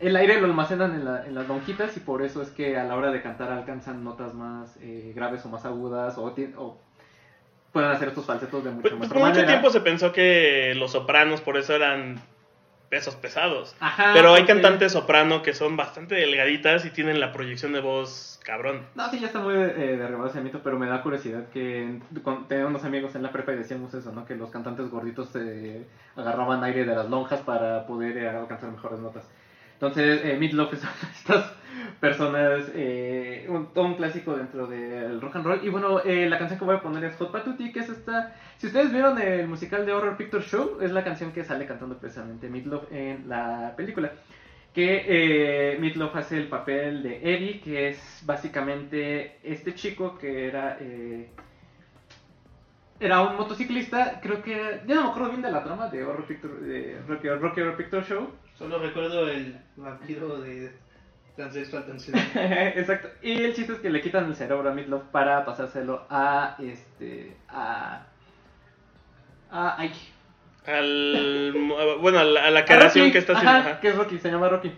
el 0.00 0.16
aire 0.16 0.40
lo 0.40 0.46
almacenan 0.46 0.94
en, 0.94 1.04
la- 1.04 1.26
en 1.26 1.34
las 1.34 1.46
lonjitas 1.48 1.96
y 1.96 2.00
por 2.00 2.22
eso 2.22 2.42
es 2.42 2.50
que 2.50 2.76
a 2.78 2.84
la 2.84 2.96
hora 2.96 3.10
de 3.10 3.22
cantar 3.22 3.50
alcanzan 3.52 4.02
notas 4.02 4.34
más 4.34 4.76
eh, 4.80 5.12
graves 5.14 5.44
o 5.44 5.48
más 5.48 5.64
agudas 5.64 6.14
o, 6.18 6.34
pueden 7.72 7.90
hacer 7.90 8.08
estos 8.08 8.24
falsetos 8.26 8.64
de 8.64 8.70
mucho 8.70 8.82
Pues, 8.82 8.94
pues 8.94 9.08
por 9.10 9.18
mucho 9.20 9.44
tiempo 9.46 9.70
se 9.70 9.80
pensó 9.80 10.12
que 10.12 10.74
los 10.76 10.92
sopranos 10.92 11.40
por 11.40 11.56
eso 11.56 11.74
eran 11.74 12.20
pesos 12.88 13.14
pesados. 13.14 13.76
Ajá, 13.78 14.10
Pero 14.14 14.30
hay 14.34 14.40
porque- 14.42 14.54
cantantes 14.54 14.90
soprano 14.92 15.42
que 15.42 15.54
son 15.54 15.76
bastante 15.76 16.16
delgaditas 16.16 16.84
y 16.84 16.90
tienen 16.90 17.20
la 17.20 17.32
proyección 17.32 17.72
de 17.72 17.78
voz 17.80 18.40
cabrón. 18.44 18.80
No, 18.96 19.08
sí, 19.10 19.20
ya 19.20 19.28
está 19.28 19.38
muy 19.38 19.54
eh, 19.54 19.96
derribado 19.96 20.26
ese 20.28 20.40
mito, 20.40 20.60
pero 20.64 20.76
me 20.76 20.88
da 20.88 21.00
curiosidad 21.02 21.44
que 21.52 22.00
con, 22.24 22.48
tenía 22.48 22.66
unos 22.66 22.82
amigos 22.84 23.14
en 23.14 23.22
la 23.22 23.30
prepa 23.30 23.52
y 23.52 23.56
decíamos 23.58 23.94
eso, 23.94 24.10
¿no? 24.10 24.24
Que 24.26 24.34
los 24.34 24.50
cantantes 24.50 24.90
gorditos 24.90 25.28
eh, 25.36 25.86
agarraban 26.16 26.64
aire 26.64 26.84
de 26.84 26.96
las 26.96 27.08
lonjas 27.08 27.40
para 27.42 27.86
poder 27.86 28.16
eh, 28.16 28.28
alcanzar 28.28 28.72
mejores 28.72 28.98
notas. 28.98 29.22
Entonces, 29.80 30.20
eh, 30.24 30.36
Meatloaf 30.38 30.74
es 30.74 30.82
una 30.84 30.92
de 30.92 31.12
estas 31.12 31.52
personas, 32.00 32.70
eh, 32.74 33.46
un, 33.48 33.70
un 33.74 33.94
clásico 33.96 34.36
dentro 34.36 34.66
del 34.66 35.20
rock 35.20 35.36
and 35.36 35.46
roll. 35.46 35.64
Y 35.64 35.70
bueno, 35.70 36.00
eh, 36.04 36.28
la 36.28 36.38
canción 36.38 36.58
que 36.58 36.64
voy 36.64 36.76
a 36.76 36.82
poner 36.82 37.04
es 37.04 37.16
Hot 37.16 37.32
Patuti, 37.32 37.72
que 37.72 37.80
es 37.80 37.88
esta... 37.88 38.34
Si 38.58 38.66
ustedes 38.66 38.92
vieron 38.92 39.18
el 39.20 39.48
musical 39.48 39.86
de 39.86 39.92
Horror 39.92 40.16
Picture 40.16 40.42
Show, 40.44 40.78
es 40.80 40.92
la 40.92 41.04
canción 41.04 41.32
que 41.32 41.44
sale 41.44 41.66
cantando 41.66 41.98
precisamente 41.98 42.48
Meatloaf 42.48 42.92
en 42.92 43.28
la 43.28 43.74
película. 43.76 44.12
Que 44.72 45.74
eh, 45.74 45.78
Meatloaf 45.80 46.14
hace 46.16 46.36
el 46.38 46.48
papel 46.48 47.02
de 47.02 47.18
Eddie, 47.34 47.60
que 47.60 47.88
es 47.88 48.22
básicamente 48.26 49.38
este 49.42 49.74
chico 49.74 50.18
que 50.18 50.46
era... 50.48 50.76
eh, 50.80 51.30
era 53.00 53.22
un 53.22 53.36
motociclista, 53.36 54.20
creo 54.20 54.42
que... 54.42 54.82
Ya 54.86 54.94
no 54.94 55.04
me 55.04 55.08
acuerdo 55.10 55.30
bien 55.30 55.42
de 55.42 55.50
la 55.50 55.64
trama 55.64 55.88
de 55.88 56.04
Horror 56.04 56.26
Picture, 56.26 56.54
de 56.60 57.00
Rocky 57.06 57.28
Horror 57.28 57.76
Picture 57.76 58.04
Show. 58.04 58.28
Solo 58.60 58.78
recuerdo 58.78 59.26
el 59.26 59.58
vampiro 59.74 60.38
de 60.38 60.70
Transexual 61.34 61.84
Atención. 61.84 62.18
Exacto. 62.34 63.08
Y 63.22 63.32
el 63.42 63.54
chiste 63.54 63.72
es 63.72 63.78
que 63.78 63.88
le 63.88 64.02
quitan 64.02 64.26
el 64.26 64.36
cerebro 64.36 64.68
a 64.68 64.74
Meatloaf 64.74 65.04
para 65.04 65.46
pasárselo 65.46 66.04
a 66.10 66.56
este 66.58 67.38
a 67.48 68.02
a 69.50 69.76
ay, 69.78 69.90
Al, 70.66 71.54
bueno, 72.02 72.18
a 72.18 72.24
la, 72.24 72.44
a 72.48 72.50
la 72.50 72.66
creación 72.66 73.10
que 73.10 73.16
está 73.16 73.32
haciendo. 73.32 73.60
Ajá, 73.60 73.70
ajá. 73.70 73.80
que 73.80 73.88
es 73.88 73.96
Rocky, 73.96 74.18
se 74.18 74.30
llama 74.30 74.50
Rocky. 74.50 74.70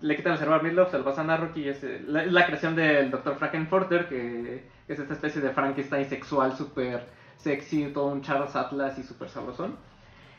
Le 0.00 0.16
quitan 0.16 0.32
el 0.32 0.38
cerebro 0.38 0.60
a 0.60 0.62
Meatloaf, 0.62 0.90
se 0.90 0.96
lo 0.96 1.04
pasan 1.04 1.28
a 1.28 1.36
Rocky 1.36 1.60
y 1.60 1.68
es 1.68 1.84
eh, 1.84 2.02
la, 2.06 2.24
la 2.24 2.46
creación 2.46 2.74
del 2.74 3.10
Dr. 3.10 3.36
Frankenfurter 3.36 4.08
que 4.08 4.64
es 4.88 4.98
esta 4.98 5.12
especie 5.12 5.42
de 5.42 5.50
Frankenstein 5.50 6.08
sexual 6.08 6.56
súper 6.56 7.04
sexy, 7.36 7.88
todo 7.88 8.06
un 8.06 8.22
Charles 8.22 8.56
Atlas 8.56 8.98
y 8.98 9.02
súper 9.02 9.28
sabrosón. 9.28 9.76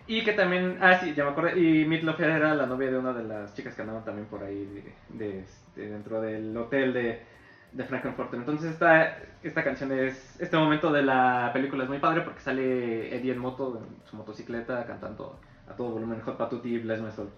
Y 0.07 0.23
que 0.23 0.33
también, 0.33 0.77
ah 0.81 0.99
sí, 0.99 1.13
ya 1.15 1.23
me 1.23 1.31
acuerdo, 1.31 1.57
y 1.57 1.83
Meatloaf 1.85 2.19
era 2.19 2.53
la 2.53 2.67
novia 2.67 2.91
de 2.91 2.97
una 2.97 3.11
de 3.11 3.23
las 3.23 3.55
chicas 3.55 3.73
que 3.73 3.81
andaban 3.81 4.05
también 4.05 4.27
por 4.27 4.43
ahí 4.43 4.65
de, 4.65 4.93
de, 5.17 5.39
este, 5.39 5.89
dentro 5.89 6.21
del 6.21 6.55
hotel 6.55 6.93
de, 6.93 7.21
de 7.71 7.83
Frankenfurter. 7.83 8.39
Entonces 8.39 8.71
esta, 8.71 9.17
esta 9.41 9.63
canción 9.63 9.91
es, 9.91 10.39
este 10.39 10.57
momento 10.57 10.91
de 10.91 11.01
la 11.01 11.49
película 11.53 11.83
es 11.83 11.89
muy 11.89 11.99
padre 11.99 12.21
porque 12.21 12.39
sale 12.39 13.15
Eddie 13.15 13.33
en 13.33 13.39
moto, 13.39 13.81
en 13.83 14.07
su 14.07 14.15
motocicleta, 14.15 14.85
cantando 14.85 15.39
a 15.67 15.73
todo 15.75 15.89
volumen 15.89 16.21
Hot 16.21 16.37
Patuti 16.37 16.75
y 16.75 16.79
Bless 16.79 17.01
My 17.01 17.11
Soul. 17.11 17.29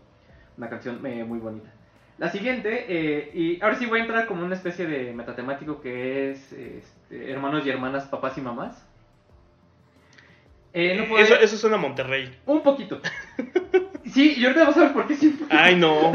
Una 0.58 0.70
canción 0.70 1.06
eh, 1.06 1.24
muy 1.24 1.40
bonita. 1.40 1.70
La 2.18 2.30
siguiente, 2.30 2.86
eh, 2.90 3.32
y 3.34 3.62
ahora 3.62 3.76
sí 3.76 3.86
voy 3.86 4.00
a 4.00 4.02
entrar 4.02 4.26
como 4.26 4.44
una 4.44 4.56
especie 4.56 4.88
de 4.88 5.14
metatemático 5.14 5.82
que 5.82 6.32
es 6.32 6.52
este, 6.52 7.32
hermanos 7.32 7.66
y 7.66 7.70
hermanas, 7.70 8.08
papás 8.08 8.38
y 8.38 8.42
mamás. 8.42 8.88
Eh, 10.80 10.96
no 10.96 11.06
puedo- 11.08 11.24
Eso, 11.24 11.34
eso 11.36 11.58
suena 11.58 11.78
a 11.78 11.80
Monterrey. 11.80 12.38
Un 12.46 12.62
poquito. 12.62 13.02
Sí, 14.06 14.36
y 14.38 14.44
ahorita 14.46 14.62
vamos 14.62 14.78
a 14.78 14.82
ver 14.82 14.94
por 14.94 15.08
qué 15.08 15.16
sí. 15.16 15.40
Ay, 15.50 15.76
no. 15.76 16.12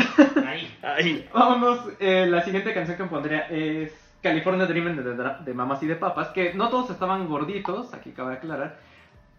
Ahí. 0.46 0.72
Ay. 0.82 1.28
Vámonos, 1.34 1.80
eh, 2.00 2.26
la 2.28 2.42
siguiente 2.42 2.72
canción 2.72 2.96
que 2.96 3.04
pondría 3.04 3.40
es 3.50 3.92
California 4.22 4.66
Dreaming 4.66 4.96
de, 4.96 5.02
de, 5.02 5.30
de 5.44 5.54
Mamás 5.54 5.82
y 5.82 5.86
de 5.86 5.96
Papas, 5.96 6.28
que 6.28 6.54
no 6.54 6.68
todos 6.68 6.90
estaban 6.90 7.26
gorditos, 7.28 7.92
aquí 7.92 8.12
cabe 8.12 8.34
aclarar, 8.34 8.78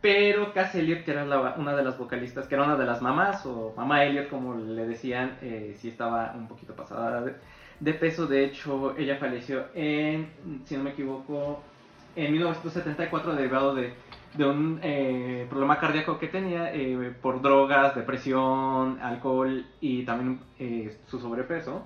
pero 0.02 0.54
Cass 0.54 0.76
Elliot, 0.76 1.04
que 1.06 1.12
era 1.12 1.26
la- 1.26 1.56
una 1.58 1.74
de 1.76 1.84
las 1.84 1.98
vocalistas, 1.98 2.48
que 2.48 2.56
era 2.56 2.66
una 2.66 2.76
de 2.76 2.86
las 2.86 3.02
mamás, 3.02 3.46
o 3.46 3.74
mamá 3.78 4.04
Elliot 4.04 4.28
como 4.30 4.56
le 4.56 4.86
decían, 4.88 5.38
eh, 5.42 5.76
sí 5.80 5.88
estaba 5.90 6.34
un 6.36 6.48
poquito 6.50 6.76
pasada 6.76 7.22
de, 7.22 7.34
de 7.80 7.94
peso, 7.94 8.28
de 8.28 8.44
hecho 8.46 8.94
ella 8.98 9.16
falleció 9.18 9.66
en, 9.74 10.30
si 10.66 10.76
no 10.78 10.84
me 10.84 10.90
equivoco, 10.92 11.64
en 12.16 12.32
1974 12.34 13.34
derivado 13.36 13.74
de, 13.74 13.94
de 14.36 14.46
un 14.46 14.80
eh, 14.82 15.46
problema 15.50 15.80
cardíaco 15.80 16.18
que 16.18 16.28
tenía 16.28 16.74
eh, 16.74 17.14
por 17.22 17.42
drogas, 17.42 17.96
depresión, 17.96 19.00
alcohol 19.02 19.66
y 19.80 20.04
también 20.04 20.40
eh, 20.60 20.98
su 21.08 21.20
sobrepeso. 21.20 21.86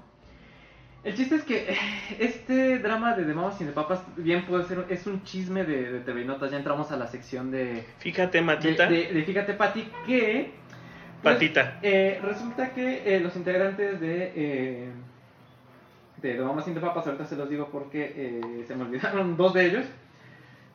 El 1.03 1.13
chiste 1.15 1.35
es 1.35 1.43
que 1.43 1.75
este 2.19 2.79
drama 2.79 3.15
de 3.15 3.23
The 3.23 3.33
Mamas 3.33 3.59
y 3.61 3.65
de 3.65 3.71
Papas 3.71 4.01
bien 4.17 4.45
puede 4.45 4.63
ser, 4.65 4.85
es 4.89 5.05
un 5.07 5.23
chisme 5.23 5.63
de, 5.63 5.91
de 5.91 5.99
TV 6.01 6.25
Notas, 6.25 6.51
ya 6.51 6.57
entramos 6.57 6.91
a 6.91 6.97
la 6.97 7.07
sección 7.07 7.51
de, 7.51 7.85
Fíjate, 7.99 8.39
de, 8.39 8.43
Matita. 8.43 8.87
de- 8.87 9.13
de 9.13 9.23
Fíjate 9.23 9.53
Pati 9.53 9.87
que... 10.05 10.51
pues, 11.21 11.35
Patita. 11.35 11.79
resulta 12.23 12.73
que 12.73 13.19
los 13.21 13.35
integrantes 13.35 13.99
de, 14.01 14.89
de 16.21 16.39
Mamas 16.41 16.67
y 16.67 16.73
de 16.73 16.79
Papas, 16.81 17.05
ahorita 17.05 17.25
se 17.25 17.35
los 17.35 17.49
digo 17.49 17.69
porque 17.71 18.63
se 18.67 18.75
me 18.75 18.83
olvidaron 18.83 19.37
dos 19.37 19.53
de 19.53 19.65
ellos, 19.67 19.85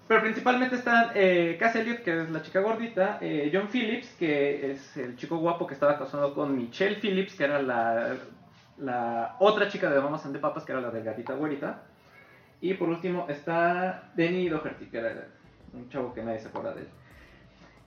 pero 0.09 0.21
principalmente 0.21 0.77
están 0.77 1.11
eh, 1.15 1.57
Cass 1.59 1.77
Elliot, 1.77 2.03
que 2.03 2.23
es 2.23 2.31
la 2.31 2.43
chica 2.43 2.61
gordita, 2.61 3.19
eh, 3.21 3.51
John 3.53 3.69
Phillips, 3.69 4.09
que 4.19 4.73
es 4.73 4.97
el 4.97 5.17
chico 5.17 5.39
guapo 5.39 5.67
que 5.67 5.75
estaba 5.75 5.99
casado 5.99 6.35
con 6.35 6.57
Michelle 6.57 6.97
Phillips, 6.97 7.35
que 7.35 7.45
era 7.45 7.63
la, 7.63 8.17
la 8.79 9.37
otra 9.39 9.69
chica 9.69 9.89
de 9.89 10.01
Mamas 10.01 10.27
and 10.27 10.39
Papas, 10.41 10.65
que 10.65 10.73
era 10.73 10.81
la 10.81 10.91
delgadita 10.91 11.35
güerita. 11.35 11.83
Y 12.61 12.75
por 12.75 12.89
último 12.89 13.27
está 13.29 14.11
Denny 14.15 14.49
Doherty, 14.49 14.87
que 14.87 14.99
era 14.99 15.29
un 15.73 15.89
chavo 15.89 16.13
que 16.13 16.23
nadie 16.23 16.41
se 16.41 16.49
acuerda 16.49 16.75
de 16.75 16.83
él. 16.83 16.89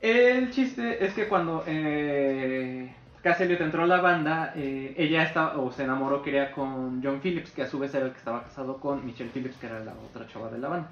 El 0.02 0.52
chiste 0.52 1.04
es 1.04 1.14
que 1.14 1.28
cuando 1.28 1.64
eh, 1.68 2.94
Cass 3.22 3.42
Elliot 3.42 3.62
entró 3.62 3.84
a 3.84 3.88
la 3.88 4.02
banda, 4.02 4.54
ella 4.56 5.24
estaba, 5.24 5.58
o 5.58 5.72
se 5.72 5.84
enamoró, 5.84 6.22
quería 6.22 6.52
con 6.52 7.02
John 7.04 7.20
Phillips, 7.22 7.52
que 7.52 7.64
a 7.64 7.68
su 7.68 7.80
vez 7.80 7.94
era 7.94 8.06
el 8.06 8.12
que 8.12 8.20
estaba 8.20 8.44
casado 8.44 8.80
con 8.80 9.06
Michelle 9.06 9.32
Phillips, 9.34 9.58
que 9.58 9.68
era 9.68 9.80
la 9.80 9.94
otra 9.94 10.28
chava 10.28 10.50
de 10.50 10.58
la 10.58 10.70
banda. 10.70 10.90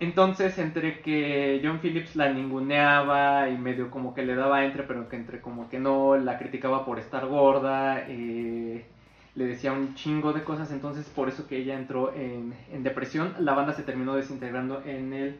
Entonces, 0.00 0.58
entre 0.58 1.00
que 1.00 1.60
John 1.64 1.80
Phillips 1.80 2.14
la 2.14 2.32
ninguneaba 2.32 3.48
y 3.48 3.58
medio 3.58 3.90
como 3.90 4.14
que 4.14 4.24
le 4.24 4.36
daba 4.36 4.64
entre, 4.64 4.84
pero 4.84 5.08
que 5.08 5.16
entre 5.16 5.40
como 5.40 5.68
que 5.68 5.80
no, 5.80 6.16
la 6.16 6.38
criticaba 6.38 6.84
por 6.84 7.00
estar 7.00 7.26
gorda, 7.26 8.04
eh, 8.08 8.86
le 9.34 9.44
decía 9.44 9.72
un 9.72 9.94
chingo 9.94 10.32
de 10.32 10.44
cosas, 10.44 10.70
entonces 10.70 11.08
por 11.08 11.28
eso 11.28 11.48
que 11.48 11.56
ella 11.56 11.76
entró 11.76 12.14
en, 12.14 12.54
en 12.72 12.84
depresión. 12.84 13.34
La 13.40 13.54
banda 13.54 13.72
se 13.72 13.82
terminó 13.82 14.14
desintegrando 14.14 14.82
en 14.84 15.12
el 15.12 15.36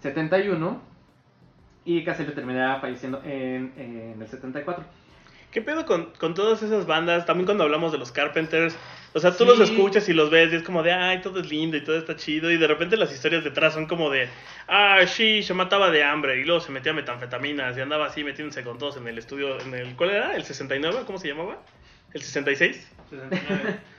71 0.00 0.80
y 1.84 2.04
casi 2.04 2.24
le 2.24 2.32
terminaba 2.32 2.80
falleciendo 2.80 3.20
en, 3.24 4.18
el 4.18 4.26
74. 4.26 4.84
¿Qué 5.50 5.60
pedo 5.60 5.84
con 5.84 6.34
todas 6.34 6.62
esas 6.62 6.86
bandas? 6.86 7.26
También 7.26 7.44
cuando 7.44 7.64
hablamos 7.64 7.92
de 7.92 7.98
los 7.98 8.12
Carpenters. 8.12 8.76
O 9.12 9.18
sea, 9.18 9.32
tú 9.36 9.44
Sí. 9.44 9.50
los 9.50 9.60
escuchas 9.60 10.08
y 10.08 10.12
los 10.12 10.30
ves 10.30 10.52
y 10.52 10.56
es 10.56 10.62
como 10.62 10.82
de, 10.84 10.92
ay, 10.92 11.20
todo 11.20 11.40
es 11.40 11.50
lindo 11.50 11.76
y 11.76 11.80
todo 11.82 11.96
está 11.98 12.14
chido. 12.16 12.50
Y 12.50 12.56
de 12.58 12.66
repente 12.68 12.96
las 12.96 13.12
historias 13.12 13.42
detrás 13.42 13.74
son 13.74 13.86
como 13.86 14.08
de, 14.10 14.28
ah, 14.68 14.98
sí, 15.06 15.42
se 15.42 15.52
mataba 15.52 15.90
de 15.90 16.04
hambre. 16.04 16.40
Y 16.40 16.44
luego 16.44 16.60
se 16.60 16.70
metía 16.70 16.92
metanfetaminas 16.92 17.76
y 17.76 17.80
andaba 17.80 18.06
así 18.06 18.22
metiéndose 18.22 18.62
con 18.62 18.78
todos 18.78 18.96
en 18.98 19.08
el 19.08 19.18
estudio. 19.18 19.58
en 19.60 19.74
el 19.74 19.96
¿Cuál 19.96 20.10
era? 20.10 20.36
¿El 20.36 20.44
69? 20.44 21.00
¿Cómo 21.06 21.18
se 21.18 21.28
llamaba? 21.28 21.58
¿El 22.12 22.22
66? 22.22 22.88
69. 23.10 23.78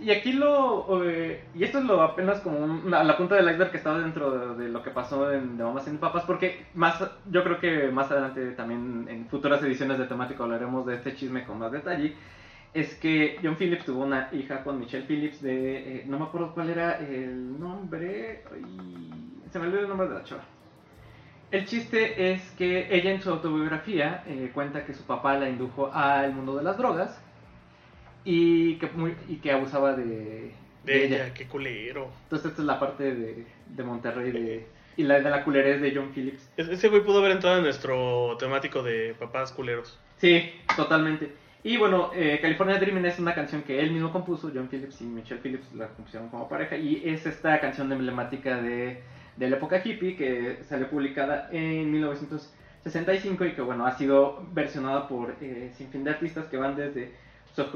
Y 0.00 0.12
aquí 0.12 0.32
lo. 0.32 1.02
eh, 1.10 1.42
y 1.56 1.64
esto 1.64 1.78
es 1.78 1.84
lo 1.84 2.00
apenas 2.02 2.38
como 2.42 2.58
una- 2.60 3.02
la 3.02 3.16
punta 3.16 3.34
del 3.34 3.48
iceberg 3.50 3.72
que 3.72 3.78
estaba 3.78 3.98
dentro 3.98 4.54
de, 4.54 4.62
de 4.62 4.68
lo 4.70 4.80
que 4.80 4.90
pasó 4.90 5.32
en 5.32 5.58
de 5.58 5.64
Mamas 5.64 5.88
y 5.88 5.90
Papas, 5.96 6.22
porque 6.24 6.66
más 6.74 7.02
yo 7.28 7.42
creo 7.42 7.58
que 7.58 7.88
más 7.88 8.08
adelante 8.08 8.52
también 8.52 9.06
en 9.10 9.26
futuras 9.28 9.60
ediciones 9.64 9.98
de 9.98 10.04
temático 10.04 10.44
hablaremos 10.44 10.86
de 10.86 10.94
este 10.94 11.16
chisme 11.16 11.44
con 11.44 11.58
más 11.58 11.72
detalle. 11.72 12.14
Es 12.74 12.94
que 12.96 13.38
John 13.42 13.56
Phillips 13.56 13.84
tuvo 13.86 14.04
una 14.04 14.28
hija 14.32 14.62
con 14.62 14.78
Michelle 14.78 15.06
Phillips 15.06 15.42
de. 15.42 15.96
eh, 16.00 16.04
no 16.06 16.18
me 16.18 16.26
acuerdo 16.26 16.52
cuál 16.52 16.70
era 16.70 16.98
el 16.98 17.58
nombre. 17.58 18.42
ay, 18.52 19.10
se 19.50 19.58
me 19.58 19.66
olvidó 19.66 19.82
el 19.82 19.88
nombre 19.88 20.08
de 20.08 20.14
la 20.14 20.24
chava. 20.24 20.44
El 21.50 21.64
chiste 21.64 22.30
es 22.32 22.42
que 22.58 22.94
ella 22.94 23.10
en 23.10 23.22
su 23.22 23.30
autobiografía 23.30 24.22
eh, 24.26 24.50
cuenta 24.52 24.84
que 24.84 24.92
su 24.92 25.04
papá 25.04 25.38
la 25.38 25.48
indujo 25.48 25.90
al 25.92 26.34
mundo 26.34 26.56
de 26.56 26.62
las 26.62 26.76
drogas 26.76 27.18
y 28.24 28.74
que, 28.76 28.86
muy- 28.88 29.16
y 29.28 29.36
que 29.36 29.52
abusaba 29.52 29.94
de, 29.94 30.52
De 30.84 31.04
ella, 31.06 31.32
qué 31.32 31.46
culero. 31.46 32.10
Entonces 32.24 32.50
esta 32.50 32.62
es 32.62 32.66
la 32.66 32.78
parte 32.78 33.14
de, 33.14 33.46
de 33.66 33.82
Monterrey 33.82 34.30
de, 34.30 34.66
y 34.98 35.04
la 35.04 35.20
de 35.20 35.30
la 35.30 35.42
culerez 35.42 35.80
de 35.80 35.94
John 35.94 36.10
Phillips. 36.14 36.50
Ese 36.58 36.88
güey 36.90 37.02
pudo 37.02 37.20
haber 37.20 37.32
entrado 37.32 37.56
en 37.56 37.62
nuestro 37.64 38.36
temático 38.38 38.82
de 38.82 39.14
papás 39.18 39.50
culeros. 39.52 39.98
Sí, 40.18 40.50
totalmente. 40.76 41.32
Y 41.64 41.76
bueno, 41.76 42.10
eh, 42.14 42.38
California 42.40 42.78
Dreaming 42.78 43.04
es 43.06 43.18
una 43.18 43.34
canción 43.34 43.62
que 43.62 43.80
él 43.80 43.90
mismo 43.90 44.12
compuso, 44.12 44.50
John 44.54 44.68
Phillips 44.68 45.00
y 45.00 45.04
Michelle 45.04 45.40
Phillips 45.40 45.74
la 45.74 45.88
compusieron 45.88 46.28
como 46.28 46.48
pareja, 46.48 46.76
y 46.76 47.02
es 47.04 47.26
esta 47.26 47.58
canción 47.60 47.90
emblemática 47.90 48.62
de, 48.62 49.02
de 49.36 49.50
la 49.50 49.56
época 49.56 49.82
hippie 49.84 50.16
que 50.16 50.62
salió 50.68 50.88
publicada 50.88 51.48
en 51.50 51.90
1965 51.90 53.44
y 53.44 53.52
que 53.54 53.62
bueno, 53.62 53.86
ha 53.86 53.92
sido 53.92 54.46
versionada 54.52 55.08
por 55.08 55.34
eh, 55.40 55.72
sin 55.76 55.88
fin 55.90 56.04
de 56.04 56.10
artistas 56.10 56.46
que 56.46 56.56
van 56.56 56.76
desde 56.76 57.12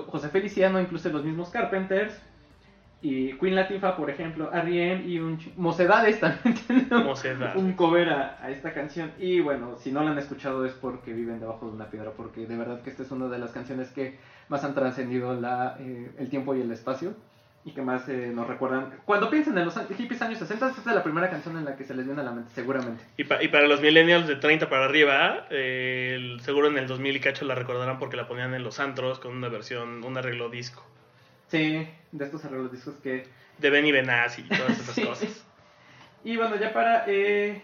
José 0.06 0.28
Feliciano, 0.28 0.80
incluso 0.80 1.08
los 1.08 1.24
mismos 1.24 1.50
Carpenters, 1.50 2.20
Y 3.02 3.32
Queen 3.34 3.56
Latifah, 3.56 3.96
por 3.96 4.08
ejemplo, 4.10 4.52
R.E.M. 4.52 5.04
y 5.06 5.18
un 5.18 5.36
Mocedades 5.56 6.20
también 6.20 6.54
tienen 6.66 6.88
Mocedades. 7.04 7.56
un 7.56 7.72
cover 7.72 8.08
a, 8.10 8.38
a 8.40 8.50
esta 8.50 8.72
canción. 8.72 9.10
Y 9.18 9.40
bueno, 9.40 9.76
si 9.78 9.90
no 9.90 10.04
la 10.04 10.12
han 10.12 10.18
escuchado 10.18 10.64
es 10.64 10.72
porque 10.72 11.12
viven 11.12 11.40
debajo 11.40 11.66
de 11.66 11.72
una 11.72 11.86
piedra, 11.90 12.12
porque 12.16 12.46
de 12.46 12.56
verdad 12.56 12.80
que 12.82 12.90
esta 12.90 13.02
es 13.02 13.10
una 13.10 13.26
de 13.28 13.38
las 13.40 13.50
canciones 13.50 13.88
que 13.90 14.16
más 14.48 14.62
han 14.64 14.74
trascendido 14.74 15.34
eh, 15.80 16.10
el 16.18 16.28
tiempo 16.30 16.54
y 16.54 16.60
el 16.60 16.70
espacio. 16.70 17.14
Y 17.64 17.70
que 17.70 17.80
más 17.82 18.08
eh, 18.08 18.32
nos 18.34 18.48
recuerdan. 18.48 18.90
Cuando 19.04 19.30
piensan 19.30 19.56
en 19.56 19.64
los 19.66 19.74
hippies 19.96 20.20
años 20.20 20.38
60, 20.40 20.68
esta 20.70 20.80
es 20.80 20.96
la 20.96 21.04
primera 21.04 21.30
canción 21.30 21.56
en 21.56 21.64
la 21.64 21.76
que 21.76 21.84
se 21.84 21.94
les 21.94 22.04
viene 22.06 22.20
a 22.20 22.24
la 22.24 22.32
mente, 22.32 22.50
seguramente. 22.52 23.04
Y, 23.16 23.22
pa- 23.22 23.40
y 23.40 23.46
para 23.48 23.68
los 23.68 23.80
millennials 23.80 24.26
de 24.26 24.34
30 24.34 24.68
para 24.68 24.84
arriba, 24.86 25.46
eh, 25.48 26.14
el- 26.16 26.40
seguro 26.40 26.66
en 26.66 26.76
el 26.78 26.88
2000 26.88 27.14
y 27.14 27.20
cacho 27.20 27.44
la 27.44 27.54
recordarán 27.54 28.00
porque 28.00 28.16
la 28.16 28.26
ponían 28.26 28.52
en 28.54 28.64
los 28.64 28.80
antros 28.80 29.20
con 29.20 29.36
una 29.36 29.48
versión, 29.48 30.02
un 30.02 30.16
arreglo 30.16 30.48
disco. 30.48 30.84
Sí, 31.52 31.86
de 32.12 32.24
estos 32.24 32.42
arreglos 32.46 32.72
discos 32.72 32.94
que 33.02 33.26
De 33.58 33.68
Benny 33.70 33.92
Benassi 33.92 34.40
y 34.40 34.48
todas 34.48 34.70
esas 34.78 34.94
Sí. 34.94 35.04
cosas. 35.04 35.44
Y 36.24 36.36
bueno, 36.38 36.56
ya 36.56 36.72
para 36.72 37.04
eh, 37.06 37.60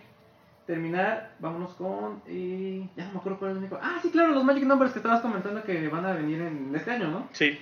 terminar, 0.66 1.33
vámonos 1.38 1.73
con. 1.75 2.23
eh, 2.26 2.87
ya 2.97 3.07
no 3.07 3.12
me 3.12 3.18
acuerdo 3.21 3.38
cuál 3.38 3.50
es 3.52 3.57
el 3.57 3.62
único. 3.62 3.78
Ah, 3.83 3.99
sí, 4.02 4.11
claro, 4.11 4.33
los 4.33 4.45
Magic 4.45 4.64
Numbers 4.64 4.92
que 4.92 4.99
estabas 4.99 5.23
comentando 5.23 5.62
que 5.64 5.88
van 5.88 6.04
a 6.04 6.12
venir 6.12 6.40
en 6.42 6.71
este 6.76 6.90
año, 6.90 7.09
¿no? 7.09 7.28
Sí. 7.33 7.59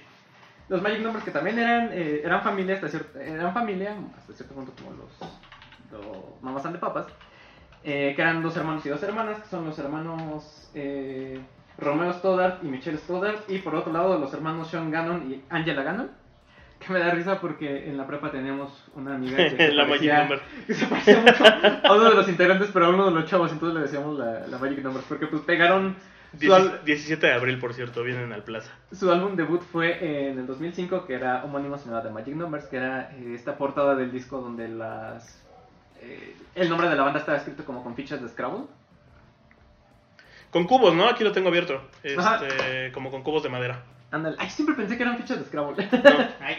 Los 0.68 0.82
Magic 0.82 1.00
Numbers 1.00 1.24
que 1.24 1.30
también 1.30 1.60
eran 1.60 1.90
eh, 1.92 2.22
eran 2.24 2.42
familia 2.42 2.74
hasta 2.74 2.88
cierto, 2.88 3.20
eran 3.20 3.54
familia 3.54 3.96
hasta 4.18 4.32
cierto 4.32 4.52
punto 4.52 4.72
como 4.76 4.96
los, 4.96 6.02
los 6.02 6.42
mamás 6.42 6.64
de 6.72 6.78
papas, 6.80 7.06
eh, 7.84 8.14
que 8.16 8.20
eran 8.22 8.42
dos 8.42 8.56
hermanos 8.56 8.84
y 8.84 8.88
dos 8.88 9.00
hermanas, 9.04 9.40
que 9.42 9.48
son 9.48 9.64
los 9.64 9.78
hermanos 9.78 10.68
eh, 10.74 11.38
Romeo 11.78 12.12
Stoddart 12.14 12.62
y 12.64 12.68
Michelle 12.68 12.98
Stoddart, 12.98 13.48
y 13.50 13.58
por 13.58 13.74
otro 13.74 13.92
lado 13.92 14.18
los 14.18 14.32
hermanos 14.32 14.68
Sean 14.68 14.90
Gannon 14.90 15.30
y 15.30 15.42
Angela 15.50 15.82
Gannon. 15.82 16.10
Que 16.78 16.92
me 16.92 16.98
da 16.98 17.10
risa 17.10 17.40
porque 17.40 17.88
en 17.88 17.96
la 17.96 18.06
prepa 18.06 18.30
teníamos 18.30 18.70
una 18.94 19.14
amiga 19.14 19.36
que 19.38 19.50
se, 19.56 19.72
la 19.72 19.86
parecía, 19.86 20.18
Number. 20.20 20.40
que 20.66 20.74
se 20.74 20.86
parecía 20.86 21.20
mucho 21.20 21.44
a 21.84 21.92
uno 21.94 22.10
de 22.10 22.14
los 22.16 22.28
integrantes, 22.28 22.70
pero 22.72 22.86
a 22.86 22.88
uno 22.90 23.06
de 23.06 23.12
los 23.12 23.24
chavos, 23.24 23.50
entonces 23.50 23.74
le 23.76 23.80
decíamos 23.82 24.18
la, 24.18 24.46
la 24.46 24.58
Magic 24.58 24.82
Numbers, 24.84 25.06
porque 25.08 25.26
pues 25.26 25.40
pegaron 25.42 25.96
su, 26.38 26.54
al- 26.54 26.84
17 26.84 27.26
de 27.26 27.32
abril, 27.32 27.58
por 27.58 27.72
cierto, 27.72 28.02
vienen 28.02 28.30
al 28.34 28.42
Plaza. 28.42 28.70
su 28.92 29.10
álbum 29.10 29.36
debut 29.36 29.62
fue 29.62 30.28
en 30.30 30.38
el 30.38 30.46
2005, 30.46 31.06
que 31.06 31.14
era 31.14 31.44
homónimo 31.44 31.76
llamaba 31.78 32.02
The 32.02 32.10
Magic 32.10 32.34
Numbers, 32.34 32.66
que 32.66 32.76
era 32.76 33.10
eh, 33.12 33.32
esta 33.34 33.56
portada 33.56 33.94
del 33.94 34.12
disco 34.12 34.42
donde 34.42 34.68
las 34.68 35.42
eh, 36.02 36.36
el 36.54 36.68
nombre 36.68 36.90
de 36.90 36.96
la 36.96 37.04
banda 37.04 37.20
estaba 37.20 37.38
escrito 37.38 37.64
como 37.64 37.82
con 37.82 37.94
fichas 37.96 38.20
de 38.20 38.28
Scrabble. 38.28 38.64
Con 40.50 40.64
cubos, 40.64 40.94
¿no? 40.94 41.08
Aquí 41.08 41.22
lo 41.24 41.32
tengo 41.32 41.48
abierto. 41.48 41.80
Ajá. 42.18 42.40
Este, 42.46 42.92
como 42.92 43.10
con 43.10 43.22
cubos 43.22 43.42
de 43.42 43.48
madera. 43.48 43.82
Ándale. 44.10 44.36
Ay, 44.38 44.48
siempre 44.50 44.74
pensé 44.74 44.96
que 44.96 45.02
eran 45.02 45.16
fichas 45.18 45.38
de 45.38 45.44
Scrabble. 45.46 45.86
Ay, 46.40 46.56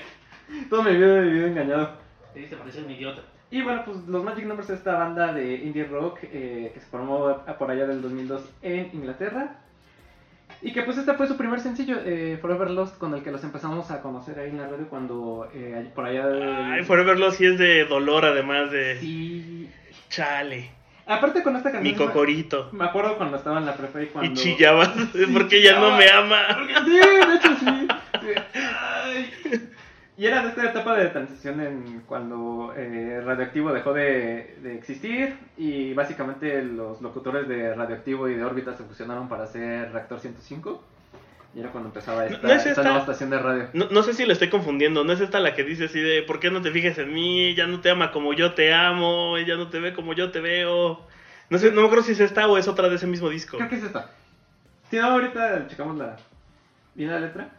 Todo 0.70 0.84
me 0.84 0.92
había 0.92 1.22
vivido 1.22 1.48
engañado. 1.48 1.92
te 2.34 2.42
te 2.44 2.56
parecer 2.56 2.84
un 2.84 2.92
idiota. 2.92 3.22
Y 3.50 3.62
bueno, 3.62 3.84
pues 3.86 4.00
los 4.08 4.24
Magic 4.26 4.46
Numbers 4.46 4.70
es 4.70 4.80
esta 4.80 4.96
banda 4.98 5.32
de 5.34 5.56
indie 5.56 5.86
rock 5.86 6.20
eh, 6.24 6.72
que 6.74 6.80
se 6.82 6.86
formó 6.88 7.28
a- 7.30 7.58
por 7.58 7.72
allá 7.72 7.88
del 7.88 8.02
2002 8.02 8.42
en 8.62 8.90
Inglaterra. 8.94 9.62
Y 10.62 10.74
que 10.74 10.82
pues 10.82 10.98
este 10.98 11.14
fue 11.14 11.28
su 11.28 11.38
primer 11.38 11.60
sencillo, 11.62 11.98
eh, 12.04 12.38
Forever 12.42 12.72
Lost, 12.72 12.98
con 12.98 13.14
el 13.14 13.24
que 13.24 13.32
los 13.32 13.44
empezamos 13.44 13.90
a 13.92 14.02
conocer 14.02 14.40
ahí 14.40 14.50
en 14.50 14.58
la 14.58 14.68
radio 14.68 14.88
cuando 14.90 15.48
eh, 15.54 15.90
por 15.96 16.06
allá... 16.06 16.28
del- 16.28 16.44
Ay, 16.44 16.84
Forever 16.84 17.18
Lost 17.18 17.38
sí 17.38 17.46
es 17.46 17.58
de 17.58 17.86
dolor, 17.86 18.26
además 18.26 18.72
de. 18.72 19.00
Sí. 19.00 19.70
Chale. 20.10 20.72
Aparte 21.08 21.42
con 21.42 21.56
esta 21.56 21.70
Mi 21.70 21.92
canción... 21.92 22.08
cocorito. 22.10 22.70
Me 22.74 22.86
acuerdo 22.86 23.18
cuando 23.18 23.38
estaba 23.38 23.60
en 23.60 23.66
la 23.66 23.76
prepa 23.76 24.02
y 24.02 24.08
cuando... 24.08 24.30
Y 24.32 24.34
chillabas 24.34 24.90
porque 25.34 25.62
ya 25.62 25.80
no 25.80 25.96
me 25.98 26.10
ama. 26.10 26.40
Sí, 26.86 26.92
de 26.92 27.36
hecho 27.36 27.56
sí. 27.60 27.88
Sí. 28.22 28.42
Ay. 28.54 29.34
Y 30.18 30.26
era 30.26 30.42
de 30.42 30.50
esta 30.50 30.66
etapa 30.66 30.96
de 30.96 31.08
transición 31.10 31.62
en 31.62 32.02
cuando 32.08 32.74
eh, 32.76 33.22
Radioactivo 33.24 33.72
dejó 33.72 33.94
de, 33.94 34.58
de 34.64 34.76
existir 34.76 35.38
y 35.58 35.94
básicamente 35.94 36.64
los 36.64 37.02
locutores 37.02 37.48
de 37.48 37.74
Radioactivo 37.76 38.28
y 38.28 38.34
de 38.34 38.44
órbita 38.44 38.76
se 38.76 38.84
fusionaron 38.84 39.30
para 39.30 39.44
hacer 39.44 39.92
Reactor 39.92 40.20
105. 40.20 40.84
Y 41.58 41.62
era 41.62 41.72
cuando 41.72 41.90
empezaba 41.90 42.24
esta, 42.24 42.48
¿No 42.48 42.54
es 42.54 42.58
esta 42.58 42.70
esta? 42.70 42.84
nueva 42.84 43.00
estación 43.00 43.32
de 43.32 43.40
radio. 43.40 43.70
No, 43.74 43.88
no 43.90 44.04
sé 44.04 44.14
si 44.14 44.28
la 44.28 44.34
estoy 44.34 44.50
confundiendo. 44.50 45.04
¿No 45.04 45.12
es 45.12 45.22
esta 45.22 45.40
la 45.40 45.56
que 45.56 45.64
dice 45.64 45.86
así 45.86 46.00
de 46.00 46.22
¿por 46.22 46.40
qué 46.40 46.52
no 46.52 46.62
te 46.62 46.70
fijas 46.70 47.00
en 47.00 47.12
mí? 47.12 47.56
Ya 47.56 47.66
no 47.66 47.82
te 47.82 47.90
ama 47.90 48.12
como 48.12 48.34
yo 48.34 48.54
te 48.54 48.76
amo. 48.76 49.38
Ella 49.38 49.56
no 49.56 49.68
te 49.68 49.80
ve 49.80 49.92
como 49.96 50.14
yo 50.14 50.30
te 50.30 50.40
veo. 50.40 51.02
No 51.50 51.58
sé, 51.58 51.72
no 51.72 51.82
me 51.82 51.88
acuerdo 51.88 52.04
si 52.04 52.12
es 52.12 52.20
esta 52.20 52.48
o 52.48 52.60
es 52.60 52.68
otra 52.68 52.90
de 52.90 52.98
ese 52.98 53.08
mismo 53.08 53.28
disco. 53.30 53.58
Creo 53.58 53.70
que 53.70 53.78
es 53.78 53.84
esta. 53.86 54.12
Si 54.92 54.98
no, 54.98 55.08
ahorita 55.08 55.66
checamos 55.68 55.98
la, 55.98 56.18
bien 56.94 57.10
la 57.10 57.20
letra. 57.20 57.50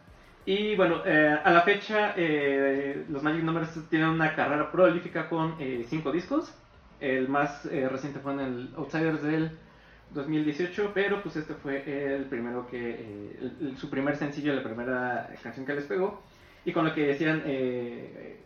Y 0.45 0.77
bueno, 0.77 1.01
eh, 1.05 1.37
a 1.43 1.51
la 1.51 1.61
fecha, 1.63 2.13
eh, 2.15 3.03
los 3.09 3.21
Magic 3.21 3.43
Numbers 3.43 3.89
tienen 3.89 4.07
una 4.07 4.33
carrera 4.33 4.71
prolífica 4.71 5.27
con 5.27 5.55
eh, 5.59 5.85
cinco 5.89 6.13
discos. 6.13 6.53
El 7.01 7.27
más 7.27 7.65
eh, 7.65 7.89
reciente 7.89 8.19
fue 8.21 8.31
en 8.31 8.39
el 8.39 8.69
Outsiders 8.77 9.21
del 9.23 9.51
2018, 10.11 10.91
pero 10.93 11.21
pues 11.21 11.35
este 11.35 11.53
fue 11.53 11.83
el 12.15 12.25
primero 12.25 12.67
que, 12.67 12.77
eh, 12.91 13.39
el- 13.41 13.67
el- 13.69 13.77
su 13.77 13.89
primer 13.89 14.15
sencillo, 14.17 14.53
la 14.53 14.63
primera 14.63 15.29
canción 15.43 15.65
que 15.65 15.73
les 15.73 15.85
pegó. 15.85 16.21
Y 16.65 16.71
con 16.73 16.85
lo 16.85 16.93
que 16.93 17.05
decían 17.07 17.43
eh, 17.45 18.41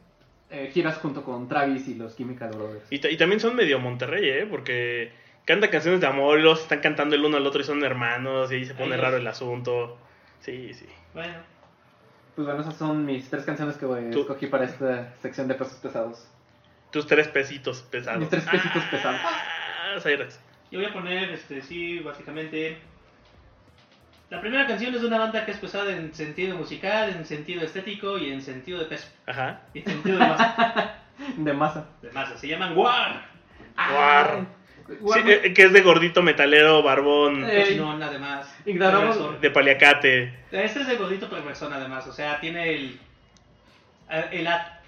eh, 0.49 0.69
giras 0.73 0.97
junto 0.97 1.23
con 1.23 1.47
Travis 1.47 1.87
y 1.87 1.95
los 1.95 2.15
Chemical 2.15 2.51
Brothers. 2.51 2.85
Y, 2.91 3.07
y 3.07 3.17
también 3.17 3.39
son 3.39 3.55
medio 3.55 3.79
Monterrey, 3.79 4.29
¿eh? 4.29 4.47
Porque 4.49 5.11
cantan 5.45 5.69
canciones 5.71 5.99
de 5.99 6.07
amor 6.07 6.39
y 6.39 6.43
los 6.43 6.61
están 6.61 6.79
cantando 6.79 7.15
el 7.15 7.25
uno 7.25 7.37
al 7.37 7.47
otro 7.47 7.61
y 7.61 7.63
son 7.63 7.83
hermanos 7.83 8.51
y 8.51 8.55
ahí 8.55 8.65
se 8.65 8.75
pone 8.75 8.95
Ay, 8.95 9.01
raro 9.01 9.17
el 9.17 9.27
asunto. 9.27 9.97
Sí, 10.41 10.73
sí. 10.73 10.85
Bueno, 11.13 11.33
Pues 12.35 12.45
bueno, 12.47 12.61
esas 12.61 12.75
son 12.75 13.05
mis 13.05 13.29
tres 13.29 13.43
canciones 13.45 13.77
que 13.77 13.85
eh, 13.85 14.09
Tú- 14.11 14.21
escogí 14.21 14.47
para 14.47 14.65
esta 14.65 15.13
sección 15.21 15.47
de 15.47 15.55
pesos 15.55 15.75
pesados. 15.75 16.27
Tus 16.91 17.07
tres 17.07 17.27
pesitos 17.29 17.81
pesados. 17.83 18.19
Mis 18.19 18.29
tres 18.29 18.43
pesitos 18.43 18.83
pesados. 18.85 19.19
Ah, 19.23 19.95
Cyrus. 20.01 20.37
Yo 20.73 20.79
voy 20.79 20.87
a 20.89 20.93
poner, 20.93 21.29
este, 21.29 21.61
sí, 21.61 21.99
básicamente. 21.99 22.77
La 24.31 24.41
primera 24.41 24.65
canción 24.65 24.95
es 24.95 25.01
de 25.01 25.07
una 25.07 25.19
banda 25.19 25.45
que 25.45 25.51
es 25.51 25.57
pesada 25.57 25.91
en 25.95 26.11
sentido 26.15 26.57
musical, 26.57 27.11
en 27.11 27.23
sentido 27.25 27.61
estético 27.61 28.17
y 28.17 28.31
en 28.31 28.41
sentido 28.41 28.79
de 28.79 28.85
peso. 28.85 29.07
Ajá. 29.27 29.61
Y 29.75 29.79
en 29.79 29.85
sentido 29.85 30.17
de 30.17 30.25
masa. 30.27 30.95
De 31.37 31.53
masa. 31.53 31.85
de 32.01 32.09
masa. 32.11 32.35
Se 32.37 32.47
llaman 32.47 32.75
War. 32.75 33.25
Guar. 33.75 34.45
Guar- 34.99 35.21
Sí, 35.23 35.31
eh, 35.31 35.53
que 35.53 35.63
es 35.65 35.71
de 35.73 35.81
gordito 35.81 36.23
metalero, 36.23 36.81
barbón, 36.81 37.45
Eh, 37.47 37.61
Cochinón, 37.65 38.01
además. 38.01 38.51
ignoramos- 38.65 39.39
de 39.39 39.51
paliacate. 39.51 40.33
Este 40.51 40.81
es 40.81 40.87
de 40.87 40.95
gordito 40.97 41.29
perversón, 41.29 41.71
además. 41.71 42.07
O 42.07 42.11
sea, 42.13 42.39
tiene 42.39 42.73
el. 42.73 42.99
El 44.31 44.47
at. 44.47 44.79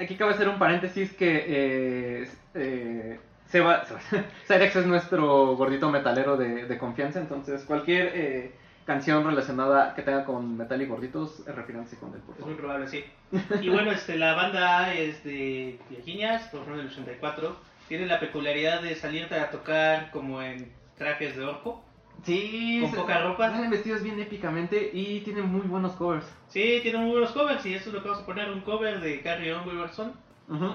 Aquí 0.00 0.16
cabe 0.16 0.32
hacer 0.32 0.48
un 0.48 0.58
paréntesis 0.58 1.12
que 1.12 1.44
eh, 1.46 2.30
eh, 2.54 3.20
Seba, 3.48 3.84
Cyrex 4.46 4.76
es 4.76 4.86
nuestro 4.86 5.56
gordito 5.56 5.90
metalero 5.90 6.36
de, 6.36 6.66
de 6.66 6.78
confianza, 6.78 7.20
entonces 7.20 7.64
cualquier 7.64 8.10
eh, 8.14 8.52
canción 8.84 9.24
relacionada 9.24 9.94
que 9.94 10.02
tenga 10.02 10.24
con 10.24 10.56
metal 10.56 10.82
y 10.82 10.86
gorditos, 10.86 11.46
eh, 11.46 11.52
refíranse 11.52 11.96
con 11.98 12.12
él, 12.14 12.20
por 12.20 12.36
Es 12.38 12.44
muy 12.44 12.54
probable, 12.54 12.88
sí. 12.88 13.04
Y 13.62 13.68
bueno, 13.68 13.92
este, 13.92 14.16
la 14.16 14.34
banda 14.34 14.92
es 14.94 15.22
de 15.24 15.78
Virginia, 15.88 16.40
por 16.50 16.62
en 16.74 16.80
el 16.80 16.86
84. 16.88 17.56
Tiene 17.88 18.06
la 18.06 18.18
peculiaridad 18.18 18.82
de 18.82 18.96
salir 18.96 19.32
a 19.32 19.50
tocar 19.50 20.10
como 20.10 20.42
en 20.42 20.72
trajes 20.98 21.36
de 21.36 21.44
orco. 21.44 21.84
Sí, 22.24 22.78
Con 22.82 22.90
se- 22.90 22.96
poca 22.96 23.22
ropa. 23.22 23.50
Salen 23.50 23.70
vestidos 23.70 24.02
bien 24.02 24.18
épicamente 24.18 24.90
y 24.92 25.20
tienen 25.20 25.46
muy 25.46 25.60
buenos 25.68 25.92
covers. 25.92 26.26
Sí, 26.48 26.80
tiene 26.82 26.98
muy 26.98 27.10
buenos 27.12 27.30
covers 27.30 27.64
y 27.64 27.74
eso 27.74 27.90
es 27.90 27.94
lo 27.94 28.02
que 28.02 28.08
vamos 28.08 28.24
a 28.24 28.26
poner, 28.26 28.50
un 28.50 28.62
cover 28.62 28.98
de 29.00 29.20
Carrie 29.20 29.52
On 29.54 29.68
Wilson, 29.68 30.14
Ujú. 30.48 30.72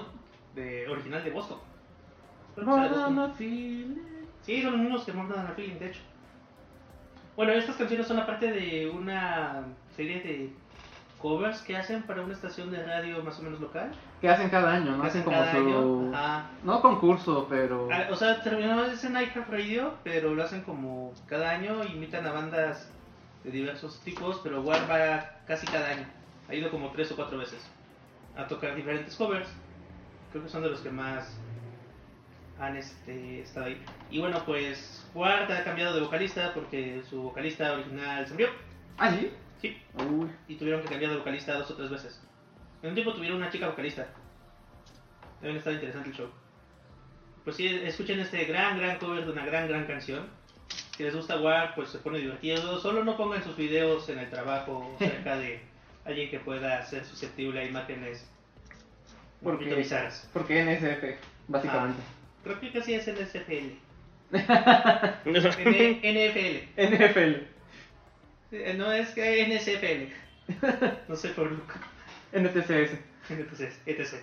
de 0.54 0.88
original 0.88 1.22
de 1.22 1.30
Boston. 1.30 1.58
Boston. 2.56 3.14
no, 3.14 3.34
sí. 3.36 3.98
Son 4.62 4.80
unos 4.80 5.04
que 5.04 5.12
montan 5.12 5.46
a 5.46 5.50
feeling, 5.50 5.78
de 5.78 5.88
hecho. 5.88 6.00
Bueno, 7.36 7.52
estas 7.52 7.76
canciones 7.76 8.06
son 8.06 8.18
aparte 8.18 8.50
de 8.52 8.90
una 8.90 9.62
serie 9.96 10.20
de 10.20 10.52
covers 11.18 11.62
que 11.62 11.76
hacen 11.76 12.02
para 12.02 12.22
una 12.22 12.34
estación 12.34 12.70
de 12.70 12.84
radio 12.84 13.22
más 13.22 13.38
o 13.38 13.42
menos 13.42 13.60
local. 13.60 13.92
Que 14.20 14.28
hacen 14.28 14.50
cada 14.50 14.72
año, 14.72 14.96
¿no? 14.96 15.04
Hacen 15.04 15.22
hacen 15.22 15.64
como 15.64 16.10
su... 16.10 16.14
año. 16.14 16.44
No 16.64 16.82
concurso, 16.82 17.46
pero... 17.48 17.88
Ah, 17.90 18.08
O 18.10 18.16
sea, 18.16 18.42
terminó 18.42 18.84
es 18.84 19.04
en 19.04 19.12
iHeart 19.12 19.48
Radio, 19.48 19.94
pero 20.02 20.34
lo 20.34 20.42
hacen 20.42 20.62
como 20.62 21.12
cada 21.26 21.50
año, 21.50 21.84
imitan 21.84 22.26
a 22.26 22.32
bandas 22.32 22.90
de 23.44 23.50
diversos 23.50 24.00
tipos, 24.00 24.40
pero 24.42 24.60
War 24.62 24.90
va 24.90 25.30
casi 25.46 25.66
cada 25.66 25.88
año. 25.88 26.06
Ha 26.48 26.54
ido 26.54 26.70
como 26.70 26.90
tres 26.90 27.10
o 27.12 27.16
cuatro 27.16 27.38
veces 27.38 27.64
a 28.36 28.46
tocar 28.46 28.74
diferentes 28.74 29.16
covers. 29.16 29.48
Creo 30.32 30.44
que 30.44 30.50
son 30.50 30.62
de 30.62 30.70
los 30.70 30.80
que 30.80 30.90
más 30.90 31.38
han 32.62 32.76
este, 32.76 33.40
estado 33.40 33.66
ahí. 33.66 33.82
Y 34.10 34.20
bueno, 34.20 34.42
pues 34.46 35.04
Ward 35.14 35.50
ha 35.50 35.64
cambiado 35.64 35.94
de 35.94 36.00
vocalista 36.00 36.54
porque 36.54 37.02
su 37.08 37.22
vocalista 37.22 37.72
original 37.72 38.24
se 38.24 38.32
murió. 38.32 38.48
¿Ah, 38.98 39.10
sí? 39.10 39.32
Sí, 39.60 39.82
Uy. 39.94 40.30
y 40.48 40.54
tuvieron 40.54 40.82
que 40.82 40.88
cambiar 40.88 41.10
de 41.10 41.18
vocalista 41.18 41.54
dos 41.54 41.70
o 41.72 41.74
tres 41.74 41.90
veces. 41.90 42.22
En 42.82 42.90
un 42.90 42.94
tiempo 42.94 43.14
tuvieron 43.14 43.38
una 43.38 43.50
chica 43.50 43.68
vocalista. 43.68 44.06
Deben 45.40 45.56
estar 45.56 45.72
interesante 45.72 46.10
el 46.10 46.14
show. 46.14 46.28
Pues 47.42 47.56
sí, 47.56 47.66
escuchen 47.66 48.20
este 48.20 48.44
gran, 48.44 48.78
gran 48.78 48.98
cover 48.98 49.24
de 49.24 49.32
una 49.32 49.44
gran, 49.44 49.66
gran 49.66 49.84
canción. 49.86 50.28
Si 50.96 51.02
les 51.02 51.16
gusta 51.16 51.40
War, 51.40 51.74
pues 51.74 51.88
se 51.88 51.98
pone 51.98 52.18
divertido. 52.18 52.78
Solo 52.78 53.02
no 53.02 53.16
pongan 53.16 53.42
sus 53.42 53.56
videos 53.56 54.08
en 54.08 54.20
el 54.20 54.30
trabajo 54.30 54.94
cerca 54.98 55.36
de 55.36 55.60
alguien 56.04 56.30
que 56.30 56.38
pueda 56.38 56.80
ser 56.84 57.04
susceptible 57.04 57.60
a 57.60 57.64
imágenes 57.64 58.28
Porque, 59.42 59.84
porque 60.32 60.64
NSF, 60.64 61.48
básicamente. 61.48 62.02
Creo 62.44 62.60
que 62.60 62.72
casi 62.72 62.94
es. 62.94 63.08
N- 63.08 63.78
NFL. 66.02 66.56
NFL. 66.76 68.78
No 68.78 68.92
es 68.92 69.10
que 69.10 69.46
NSFL. 69.46 70.12
No 71.08 71.16
sé 71.16 71.28
por 71.30 71.50
Luca. 71.50 71.80
NTCS. 72.32 72.98
Entonces, 73.30 73.80
etc. 73.86 74.14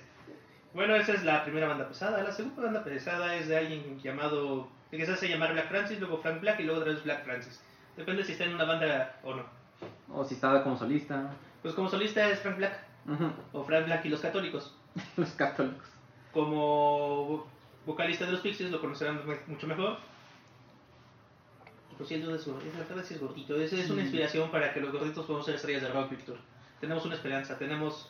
Bueno, 0.74 0.96
esa 0.96 1.14
es 1.14 1.24
la 1.24 1.44
primera 1.44 1.68
banda 1.68 1.88
pesada. 1.88 2.22
La 2.24 2.32
segunda 2.32 2.64
banda 2.64 2.84
pesada 2.84 3.36
es 3.36 3.48
de 3.48 3.58
alguien 3.58 4.00
llamado. 4.02 4.70
que 4.92 5.06
se 5.06 5.12
hace 5.12 5.30
llamar 5.30 5.54
Black 5.54 5.70
Francis, 5.70 6.00
luego 6.00 6.22
Frank 6.22 6.42
Black 6.42 6.60
y 6.60 6.64
luego 6.64 6.82
otra 6.82 6.94
vez 6.94 7.04
Black 7.04 7.24
Francis. 7.24 7.62
Depende 7.98 8.24
si 8.24 8.34
está 8.34 8.46
en 8.46 8.56
una 8.56 8.66
banda 8.66 9.18
o 9.24 9.36
no. 9.36 9.44
O 10.12 10.24
si 10.26 10.36
estaba 10.36 10.64
como 10.64 10.78
solista. 10.78 11.32
Pues 11.62 11.74
como 11.74 11.90
solista 11.90 12.30
es 12.30 12.40
Frank 12.40 12.58
Black 12.58 12.80
o 13.54 13.64
Frank 13.64 13.86
Black 13.86 14.06
y 14.06 14.10
los 14.10 14.22
católicos. 14.22 14.76
Los 15.18 15.30
católicos. 15.32 15.88
Como 16.32 17.48
vocalista 17.90 18.26
de 18.26 18.32
los 18.34 18.42
Pixies 18.42 18.72
lo 18.72 18.80
conocerán 18.80 19.26
mu- 19.26 19.34
mucho 19.48 19.68
mejor. 19.68 19.98
Por 21.98 22.08
cierto, 22.08 22.34
es, 22.34 22.48
es 22.48 23.12
es 23.12 23.20
gordito. 23.20 23.60
Es, 23.60 23.74
es 23.74 23.90
una 23.90 24.02
inspiración 24.04 24.50
para 24.52 24.74
que 24.74 24.80
los 24.80 24.92
gorditos 24.92 25.26
podamos 25.26 25.46
ser 25.46 25.56
estrellas 25.56 25.82
de 25.82 25.90
rock, 25.90 26.12
Víctor. 26.12 26.38
Tenemos 26.80 27.06
una 27.06 27.16
esperanza, 27.16 27.58
tenemos 27.58 28.10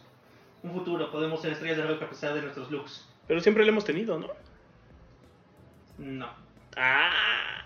un 0.62 0.72
futuro, 0.74 1.10
podemos 1.12 1.42
ser 1.42 1.54
estrellas 1.54 1.78
de 1.78 1.88
rock 1.88 2.04
a 2.04 2.10
pesar 2.10 2.34
de 2.36 2.42
nuestros 2.44 2.70
looks. 2.70 3.08
Pero 3.28 3.40
siempre 3.42 3.64
lo 3.66 3.72
hemos 3.72 3.86
tenido, 3.86 4.20
¿no? 4.20 4.28
No. 5.98 6.30
Ah. 6.78 7.64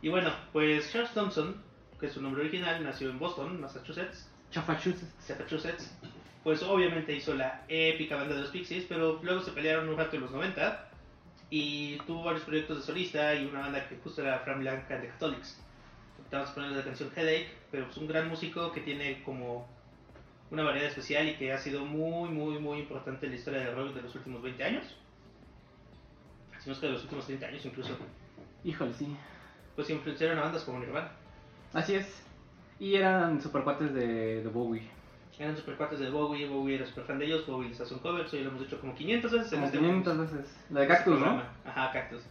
Y 0.00 0.08
bueno, 0.10 0.32
pues 0.52 0.92
Charles 0.92 1.12
Thompson, 1.12 1.60
que 1.98 2.06
es 2.06 2.12
su 2.12 2.22
nombre 2.22 2.42
original, 2.42 2.82
nació 2.84 3.10
en 3.10 3.18
Boston, 3.18 3.60
Massachusetts. 3.60 4.28
Chafachusas. 4.52 5.12
Massachusetts. 5.28 5.92
Pues 6.44 6.62
obviamente 6.62 7.12
hizo 7.14 7.34
la 7.34 7.64
épica 7.68 8.14
banda 8.14 8.36
de 8.36 8.42
los 8.42 8.50
Pixies, 8.50 8.86
pero 8.88 9.18
luego 9.24 9.40
se 9.42 9.50
pelearon 9.50 9.88
un 9.88 9.96
rato 9.96 10.14
en 10.16 10.22
los 10.22 10.30
90 10.30 10.87
y 11.50 11.96
tuvo 12.06 12.24
varios 12.24 12.44
proyectos 12.44 12.78
de 12.78 12.82
solista 12.82 13.34
y 13.34 13.46
una 13.46 13.60
banda 13.60 13.88
que 13.88 13.96
justo 13.96 14.22
era 14.22 14.38
Fran 14.40 14.60
Blanca 14.60 14.98
de 14.98 15.08
Catholics. 15.08 15.60
Vamos 16.30 16.50
a 16.50 16.54
poner 16.54 16.72
la 16.72 16.84
canción 16.84 17.10
Headache, 17.14 17.48
pero 17.70 17.86
es 17.88 17.96
un 17.96 18.06
gran 18.06 18.28
músico 18.28 18.70
que 18.72 18.82
tiene 18.82 19.22
como 19.22 19.66
una 20.50 20.62
variedad 20.62 20.88
especial 20.88 21.28
y 21.28 21.36
que 21.36 21.52
ha 21.52 21.58
sido 21.58 21.84
muy, 21.84 22.28
muy, 22.28 22.58
muy 22.58 22.80
importante 22.80 23.26
en 23.26 23.32
la 23.32 23.38
historia 23.38 23.60
del 23.60 23.74
rock 23.74 23.94
de 23.94 24.02
los 24.02 24.14
últimos 24.14 24.42
20 24.42 24.62
años. 24.64 24.96
Si 26.58 26.68
no 26.68 26.74
es 26.74 26.80
que 26.80 26.86
de 26.86 26.92
los 26.92 27.02
últimos 27.04 27.26
30 27.26 27.46
años 27.46 27.64
incluso. 27.64 27.96
Híjole, 28.64 28.92
sí. 28.92 29.16
Pues 29.74 29.88
influenciaron 29.88 30.38
a 30.38 30.42
bandas 30.42 30.64
como 30.64 30.80
Nirvana. 30.80 31.12
Así 31.72 31.94
es. 31.94 32.22
Y 32.78 32.96
eran 32.96 33.40
super 33.40 33.62
cuates 33.62 33.94
de, 33.94 34.42
de 34.42 34.48
Bowie. 34.48 34.97
Eran 35.38 35.56
super 35.56 35.76
cuates 35.76 36.00
de 36.00 36.10
Bowie, 36.10 36.46
Bowie 36.48 36.74
era 36.76 36.86
super 36.86 37.04
fan 37.04 37.18
de 37.20 37.26
ellos, 37.26 37.46
Bowie 37.46 37.68
les 37.68 37.80
hace 37.80 37.94
un 37.94 38.00
cover, 38.00 38.26
eso 38.26 38.36
ya 38.36 38.42
lo 38.42 38.48
hemos 38.50 38.62
dicho 38.62 38.80
como 38.80 38.94
500 38.94 39.30
veces 39.30 39.52
en 39.52 39.58
Como 39.58 39.66
este 39.66 39.78
500 39.78 40.18
veces. 40.18 40.56
La 40.70 40.80
de 40.80 40.86
Cactus, 40.88 41.20
¿no? 41.20 41.42
Ajá, 41.64 41.92
Cactus. 41.92 42.22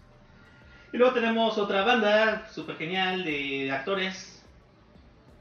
Y 0.91 0.97
luego 0.97 1.13
tenemos 1.13 1.57
otra 1.57 1.83
banda 1.85 2.47
super 2.51 2.75
genial 2.77 3.23
de 3.23 3.71
actores, 3.71 4.33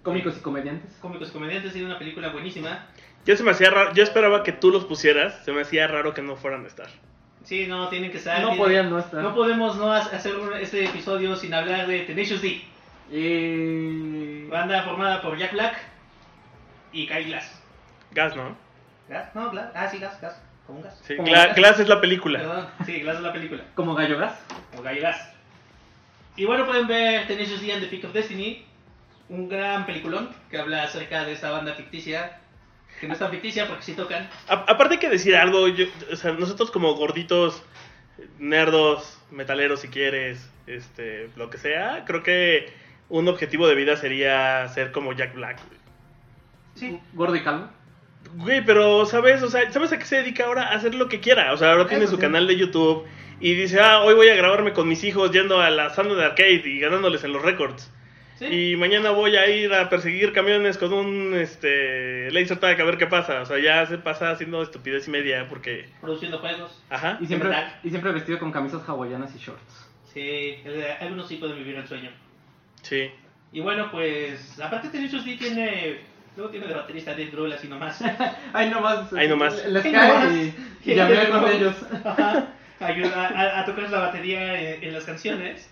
Cómicos 0.05 0.37
y 0.39 0.41
comediantes. 0.41 0.97
cómicos 1.01 1.31
y 1.31 1.33
comediantes, 1.33 1.75
y 1.75 1.81
de 1.81 1.87
una 1.87 1.99
película 1.99 2.29
buenísima. 2.29 2.87
Yo 3.25 3.37
se 3.37 3.43
me 3.43 3.51
hacía 3.51 3.71
raro, 3.71 3.93
yo 3.93 4.05
esperaba 4.05 4.45
que 4.45 4.53
tú 4.53 4.71
los 4.71 4.85
pusieras, 4.85 5.45
se 5.45 5.51
me 5.51 5.63
hacía 5.63 5.89
raro 5.89 6.15
que 6.15 6.23
no 6.23 6.37
fueran 6.37 6.63
a 6.65 6.69
estar. 6.69 6.87
Sí, 7.43 7.67
no, 7.67 7.89
tienen 7.89 8.13
que 8.13 8.19
estar. 8.19 8.41
No 8.41 8.51
tienen- 8.51 8.65
podían 8.65 8.91
no 8.91 8.99
estar. 9.01 9.21
No 9.23 9.35
podemos 9.35 9.77
no 9.77 9.93
ha- 9.93 9.99
hacer 9.99 10.35
este 10.61 10.85
episodio 10.85 11.35
sin 11.35 11.53
hablar 11.55 11.89
de 11.89 12.01
Tenacious 12.03 12.41
D. 12.43 12.63
Y... 13.11 14.45
Banda 14.49 14.83
formada 14.85 15.21
por 15.23 15.37
Jack 15.37 15.53
Black 15.53 15.77
y 17.03 17.07
Kyle 17.07 17.25
Glass. 17.25 17.63
Gas, 18.13 18.35
¿no? 18.37 18.57
¿Gas? 19.09 19.35
No, 19.35 19.51
Glass. 19.51 19.71
Ah, 19.75 19.89
sí, 19.91 19.99
Gas, 19.99 20.21
Gas. 20.21 20.41
Como 20.67 20.79
un 20.79 20.85
gas. 20.85 21.01
Sí, 21.07 21.17
Como 21.17 21.29
Gla- 21.29 21.47
Gas. 21.49 21.57
Glass 21.57 21.81
es 21.81 21.89
la 21.89 22.01
película. 22.01 22.39
Perdón, 22.41 22.69
sí, 22.87 23.01
Glass 23.01 23.17
es 23.17 23.23
la 23.23 23.33
película. 23.33 23.63
Como 23.75 23.95
Gallo 23.95 24.19
Gas. 24.19 24.39
o 24.77 24.83
Gallo 24.83 25.03
Gas. 25.03 25.33
Y 26.37 26.45
bueno, 26.45 26.67
pueden 26.67 26.87
ver 26.87 27.27
Tenacious 27.27 27.61
D 27.63 27.73
and 27.73 27.83
the 27.83 27.89
Peak 27.89 28.05
of 28.05 28.13
Destiny, 28.13 28.65
un 29.29 29.49
gran 29.49 29.87
peliculón 29.87 30.31
que 30.51 30.59
habla 30.59 30.83
acerca 30.85 31.25
de 31.25 31.33
esta 31.33 31.51
banda 31.51 31.75
ficticia, 31.75 32.39
que 33.01 33.07
no 33.07 33.13
es 33.15 33.19
tan 33.19 33.31
ficticia 33.31 33.67
porque 33.69 33.83
sí 33.85 33.93
tocan. 33.95 34.29
A- 34.49 34.65
aparte 34.69 34.95
hay 34.95 35.01
que 35.01 35.09
decir 35.11 35.37
algo, 35.37 35.69
yo- 35.69 35.87
o 36.13 36.17
sea, 36.17 36.33
nosotros 36.33 36.71
como 36.71 36.95
gorditos, 36.95 37.63
nerdos, 38.39 39.19
metaleros 39.31 39.81
si 39.81 39.89
quieres, 39.89 40.49
este, 40.67 41.31
lo 41.37 41.51
que 41.51 41.59
sea, 41.59 42.05
creo 42.07 42.23
que 42.23 42.73
un 43.09 43.29
objetivo 43.29 43.69
de 43.69 43.75
vida 43.75 43.97
sería 43.97 44.67
ser 44.69 44.93
como 44.93 45.13
Jack 45.13 45.35
Black. 45.35 45.59
güey. 45.67 45.79
Sí, 46.77 47.01
Gordo 47.15 47.35
y 47.35 47.43
calvo. 47.43 47.69
Güey, 48.37 48.65
pero 48.65 49.05
¿sabes? 49.07 49.43
O 49.43 49.49
sea, 49.51 49.71
¿sabes 49.73 49.93
a 49.93 49.99
qué 49.99 50.05
se 50.05 50.17
dedica 50.17 50.45
ahora? 50.45 50.69
A 50.69 50.75
hacer 50.77 50.95
lo 50.95 51.09
que 51.09 51.19
quiera. 51.21 51.53
O 51.53 51.57
sea, 51.57 51.73
ahora 51.73 51.89
tiene 51.89 52.05
Eso 52.05 52.13
su 52.13 52.17
sí. 52.17 52.23
canal 52.23 52.47
de 52.47 52.57
YouTube 52.57 53.05
y 53.41 53.55
dice, 53.55 53.81
ah, 53.81 54.03
hoy 54.03 54.15
voy 54.15 54.29
a 54.29 54.35
grabarme 54.37 54.73
con 54.73 54.89
mis 54.89 55.03
hijos 55.05 55.31
yendo 55.33 55.61
a 55.61 55.71
la 55.71 55.91
sala 55.91 56.15
de 56.15 56.25
arcade 56.25 56.63
y 56.65 56.79
ganándoles 56.81 57.25
en 57.25 57.33
los 57.33 57.43
récords. 57.43 57.91
sí. 58.39 58.45
Y 58.47 58.77
mañana 58.77 59.11
voy 59.11 59.37
a 59.37 59.49
ir 59.49 59.73
a 59.73 59.89
perseguir 59.89 60.33
camiones 60.33 60.79
con 60.79 60.93
un 60.93 61.35
este 61.35 62.31
laser 62.31 62.59
tag 62.59 62.81
a 62.81 62.85
ver 62.85 62.99
qué 62.99 63.07
pasa. 63.07 63.41
O 63.41 63.47
sea, 63.47 63.59
ya 63.59 63.85
se 63.87 63.99
pasa 63.99 64.31
haciendo 64.31 64.63
estupidez 64.63 65.09
y 65.09 65.11
media 65.11 65.47
porque... 65.49 65.89
produciendo 66.01 66.39
juegos. 66.39 66.83
Ajá. 66.91 67.19
Y 67.21 67.27
siempre, 67.27 67.51
y 67.85 67.91
siempre 67.91 68.13
vestido 68.13 68.39
con 68.39 68.53
camisas 68.53 68.87
hawaianas 68.87 69.35
y 69.35 69.39
shorts. 69.39 69.89
Sí, 70.13 70.57
algunos 71.01 71.29
sí 71.29 71.37
pueden 71.37 71.57
vivir 71.59 71.77
el 71.77 71.87
sueño. 71.87 72.11
Sí. 72.83 73.11
Y 73.53 73.61
bueno, 73.61 73.91
pues, 73.91 74.59
aparte 74.61 74.89
Tenacious 74.89 75.25
D 75.25 75.37
tiene, 75.37 76.01
luego 76.37 76.51
tiene 76.51 76.67
de 76.67 76.75
baterista 76.75 77.13
Dave 77.13 77.27
Grohl 77.27 77.53
así 77.53 77.69
nomás. 77.69 78.01
Ahí 78.53 78.71
nomás. 78.71 79.13
Ahí 79.13 79.29
nomás. 79.29 79.65
Les 79.67 79.83
cae 79.83 79.93
nomás. 79.93 80.33
y, 80.33 80.91
y 80.91 80.95
llamé 80.95 81.29
con 81.29 81.49
ellos. 81.53 81.75
Ajá, 82.05 82.49
ayuda 82.81 83.29
a, 83.29 83.61
a 83.61 83.65
tocar 83.65 83.91
la 83.91 83.99
batería 84.01 84.61
en, 84.61 84.85
en 84.85 84.93
las 84.95 85.05
canciones. 85.05 85.71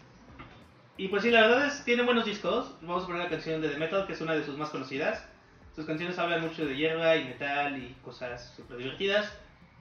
Y 0.97 1.09
pues 1.09 1.23
sí, 1.25 1.31
la 1.31 1.43
verdad 1.43 1.67
es 1.67 1.85
tiene 1.85 2.03
buenos 2.05 2.25
discos. 2.25 2.75
Vamos 2.83 3.05
a 3.05 3.07
poner 3.07 3.23
la 3.23 3.29
canción 3.29 3.61
de 3.61 3.69
The 3.69 3.77
Metal, 3.79 4.07
que 4.07 4.13
es 4.13 4.21
una 4.21 4.35
de 4.35 4.45
sus 4.45 4.57
más 4.57 4.71
conocidas. 4.71 5.29
Sus 5.75 5.87
canciones 5.87 6.19
hablan 6.21 6.41
mucho 6.43 6.65
de 6.65 6.77
hierba 6.77 7.17
y 7.17 7.25
metal 7.25 7.77
y 7.77 7.97
cosas 8.05 8.53
súper 8.57 8.77
divertidas. 8.77 9.37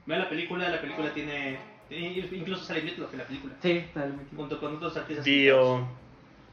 Vean 0.06 0.22
la 0.22 0.28
película, 0.28 0.68
la 0.68 0.80
película 0.80 1.14
tiene... 1.14 1.58
Incluso 1.88 2.64
sale 2.64 2.82
Meatloaf 2.82 3.12
en 3.12 3.18
la 3.20 3.24
película. 3.26 3.54
Sí, 3.62 3.74
metido. 3.94 4.18
Junto 4.34 4.58
con 4.58 4.76
otros 4.76 4.96
artistas. 4.96 5.24
Dio. 5.24 5.86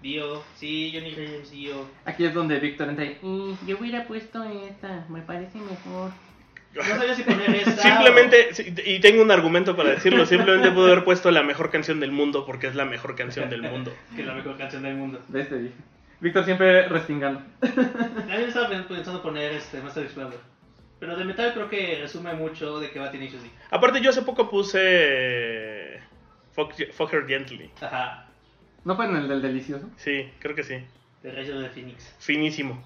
Dio, 0.02 0.44
sí, 0.56 0.92
Johnny 0.94 1.12
James, 1.12 1.52
Dio. 1.52 1.88
Aquí 2.06 2.26
es 2.26 2.34
donde 2.34 2.60
Víctor 2.60 2.90
entra 2.90 3.06
y, 3.06 3.18
"Mm, 3.22 3.58
yo 3.68 3.78
hubiera 3.80 4.06
puesto 4.06 4.44
esta, 4.44 5.06
me 5.10 5.22
parece 5.22 5.58
mejor. 5.60 6.12
No 6.74 6.84
sabía 6.84 7.14
si 7.14 7.24
poner 7.24 7.50
esta 7.56 7.82
Simplemente, 7.82 8.54
sí, 8.54 8.74
y 8.86 9.00
tengo 9.00 9.22
un 9.22 9.30
argumento 9.30 9.76
para 9.76 9.90
decirlo, 9.92 10.26
simplemente 10.26 10.72
puedo 10.72 10.88
haber 10.88 11.04
puesto 11.04 11.30
la 11.30 11.44
mejor 11.44 11.70
canción 11.70 12.00
del 12.00 12.12
mundo 12.12 12.46
porque 12.46 12.68
es 12.68 12.76
la 12.76 12.86
mejor 12.86 13.16
canción 13.16 13.50
del 13.50 13.62
mundo. 13.62 13.92
o- 13.92 14.16
que 14.16 14.22
es 14.22 14.28
la 14.28 14.34
mejor 14.34 14.58
canción 14.58 14.84
del 14.84 14.96
mundo. 14.96 15.20
¿Ves? 15.28 15.50
Te 15.50 15.58
dije. 15.60 15.74
Víctor 16.20 16.46
siempre 16.46 16.88
respingando. 16.88 17.42
También 17.62 18.42
estaba 18.48 18.70
pensando 18.70 19.22
poner 19.22 19.54
este 19.54 19.82
Master 19.82 20.04
Explorer. 20.04 20.40
Pero 21.00 21.18
de 21.18 21.26
metal 21.26 21.52
creo 21.54 21.68
que 21.68 21.98
resume 22.00 22.34
mucho 22.36 22.80
de 22.80 22.92
que 22.92 23.00
va 23.00 23.10
Tenacious 23.12 23.42
D. 23.42 23.50
Aparte, 23.72 24.02
yo 24.02 24.12
hace 24.12 24.22
poco 24.22 24.48
puse 24.50 26.00
Fuck, 26.54 26.74
Fuck 26.94 27.12
Her 27.14 27.26
Gently. 27.28 27.72
Ajá, 27.82 28.28
¿No 28.84 28.96
fue 28.96 29.06
en 29.06 29.16
el 29.16 29.28
del 29.28 29.42
delicioso? 29.42 29.90
Sí, 29.98 30.30
creo 30.40 30.56
que 30.56 30.64
sí. 30.64 30.76
de 31.24 31.32
Reyes 31.32 31.60
de 31.60 31.70
Phoenix. 31.70 32.16
Finísimo. 32.20 32.82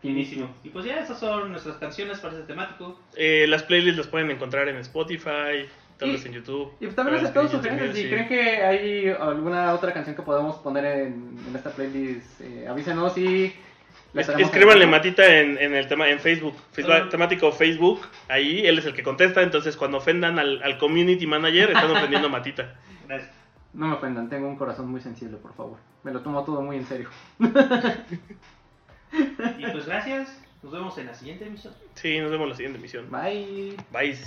Finísimo. 0.00 0.54
Y 0.64 0.68
pues 0.70 0.84
ya 0.84 0.98
esas 1.00 1.18
son 1.18 1.50
nuestras 1.52 1.76
canciones 1.76 2.18
para 2.20 2.34
este 2.34 2.46
temático. 2.46 3.00
Eh, 3.16 3.46
las 3.48 3.62
playlists 3.62 3.98
las 3.98 4.06
pueden 4.08 4.30
encontrar 4.30 4.68
en 4.68 4.76
Spotify, 4.76 5.66
tal 5.98 6.08
Y- 6.08 6.12
vez 6.12 6.26
en 6.26 6.32
YouTube. 6.32 6.72
Y 6.80 6.84
pues 6.86 6.96
también 6.96 7.18
aceptamos 7.18 7.50
sugerencias. 7.52 7.96
Si 7.96 8.08
creen 8.08 8.28
que 8.28 8.40
hay 8.62 9.08
alguna 9.08 9.72
otra 9.74 9.92
canción 9.92 10.16
que 10.16 10.22
podamos 10.22 10.56
poner 10.56 10.84
en, 10.84 11.36
en 11.48 11.56
esta 11.56 11.70
playlist, 11.70 12.40
eh, 12.40 12.66
avísenos 12.68 13.16
y. 13.18 13.52
Es- 14.14 14.28
escríbanle. 14.28 14.86
Matita 14.86 15.24
en, 15.40 15.56
en 15.58 15.74
el 15.74 15.86
tema 15.88 16.08
en 16.08 16.18
Facebook, 16.20 16.54
Facebook 16.72 17.08
temático 17.08 17.50
Facebook, 17.52 18.00
ahí 18.28 18.66
él 18.66 18.78
es 18.78 18.84
el 18.84 18.92
que 18.94 19.02
contesta, 19.02 19.40
entonces 19.42 19.76
cuando 19.76 19.98
ofendan 19.98 20.38
al, 20.38 20.62
al 20.62 20.76
community 20.78 21.26
manager 21.26 21.70
están 21.70 21.90
ofendiendo 21.90 22.28
a 22.28 22.30
Matita. 22.30 22.74
Gracias. 23.08 23.30
No 23.74 23.86
me 23.86 23.94
ofendan, 23.94 24.28
tengo 24.28 24.48
un 24.48 24.56
corazón 24.56 24.90
muy 24.90 25.00
sensible, 25.00 25.38
por 25.38 25.54
favor. 25.54 25.78
Me 26.02 26.12
lo 26.12 26.20
tomo 26.20 26.44
todo 26.44 26.60
muy 26.62 26.76
en 26.76 26.86
serio. 26.86 27.08
Y 29.12 29.66
pues 29.70 29.86
gracias. 29.86 30.28
Nos 30.62 30.72
vemos 30.72 30.96
en 30.96 31.06
la 31.06 31.14
siguiente 31.14 31.46
emisión. 31.46 31.74
Sí, 31.94 32.18
nos 32.18 32.30
vemos 32.30 32.44
en 32.44 32.50
la 32.50 32.56
siguiente 32.56 32.78
emisión. 32.78 33.10
Bye. 33.10 33.76
Bye. 33.92 34.18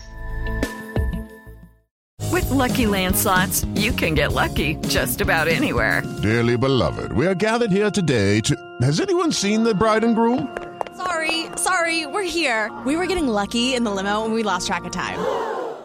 With 2.31 2.49
Lucky 2.51 2.85
Land 2.85 3.15
slots, 3.15 3.65
you 3.75 3.93
can 3.93 4.13
get 4.15 4.33
lucky 4.33 4.75
just 4.87 5.21
about 5.21 5.47
anywhere. 5.47 6.03
Dearly 6.21 6.57
beloved, 6.57 7.13
we 7.13 7.25
are 7.25 7.35
gathered 7.35 7.71
here 7.71 7.89
today 7.89 8.41
to. 8.41 8.55
Has 8.81 8.99
anyone 8.99 9.31
seen 9.31 9.63
the 9.63 9.73
bride 9.73 10.03
and 10.03 10.15
groom? 10.15 10.55
Sorry, 10.97 11.45
sorry, 11.55 12.05
we're 12.05 12.23
here. 12.23 12.71
We 12.85 12.95
were 12.97 13.07
getting 13.07 13.27
lucky 13.27 13.73
in 13.73 13.83
the 13.83 13.91
limo 13.91 14.25
and 14.25 14.33
we 14.33 14.43
lost 14.43 14.67
track 14.67 14.85
of 14.85 14.91
time. 14.91 15.19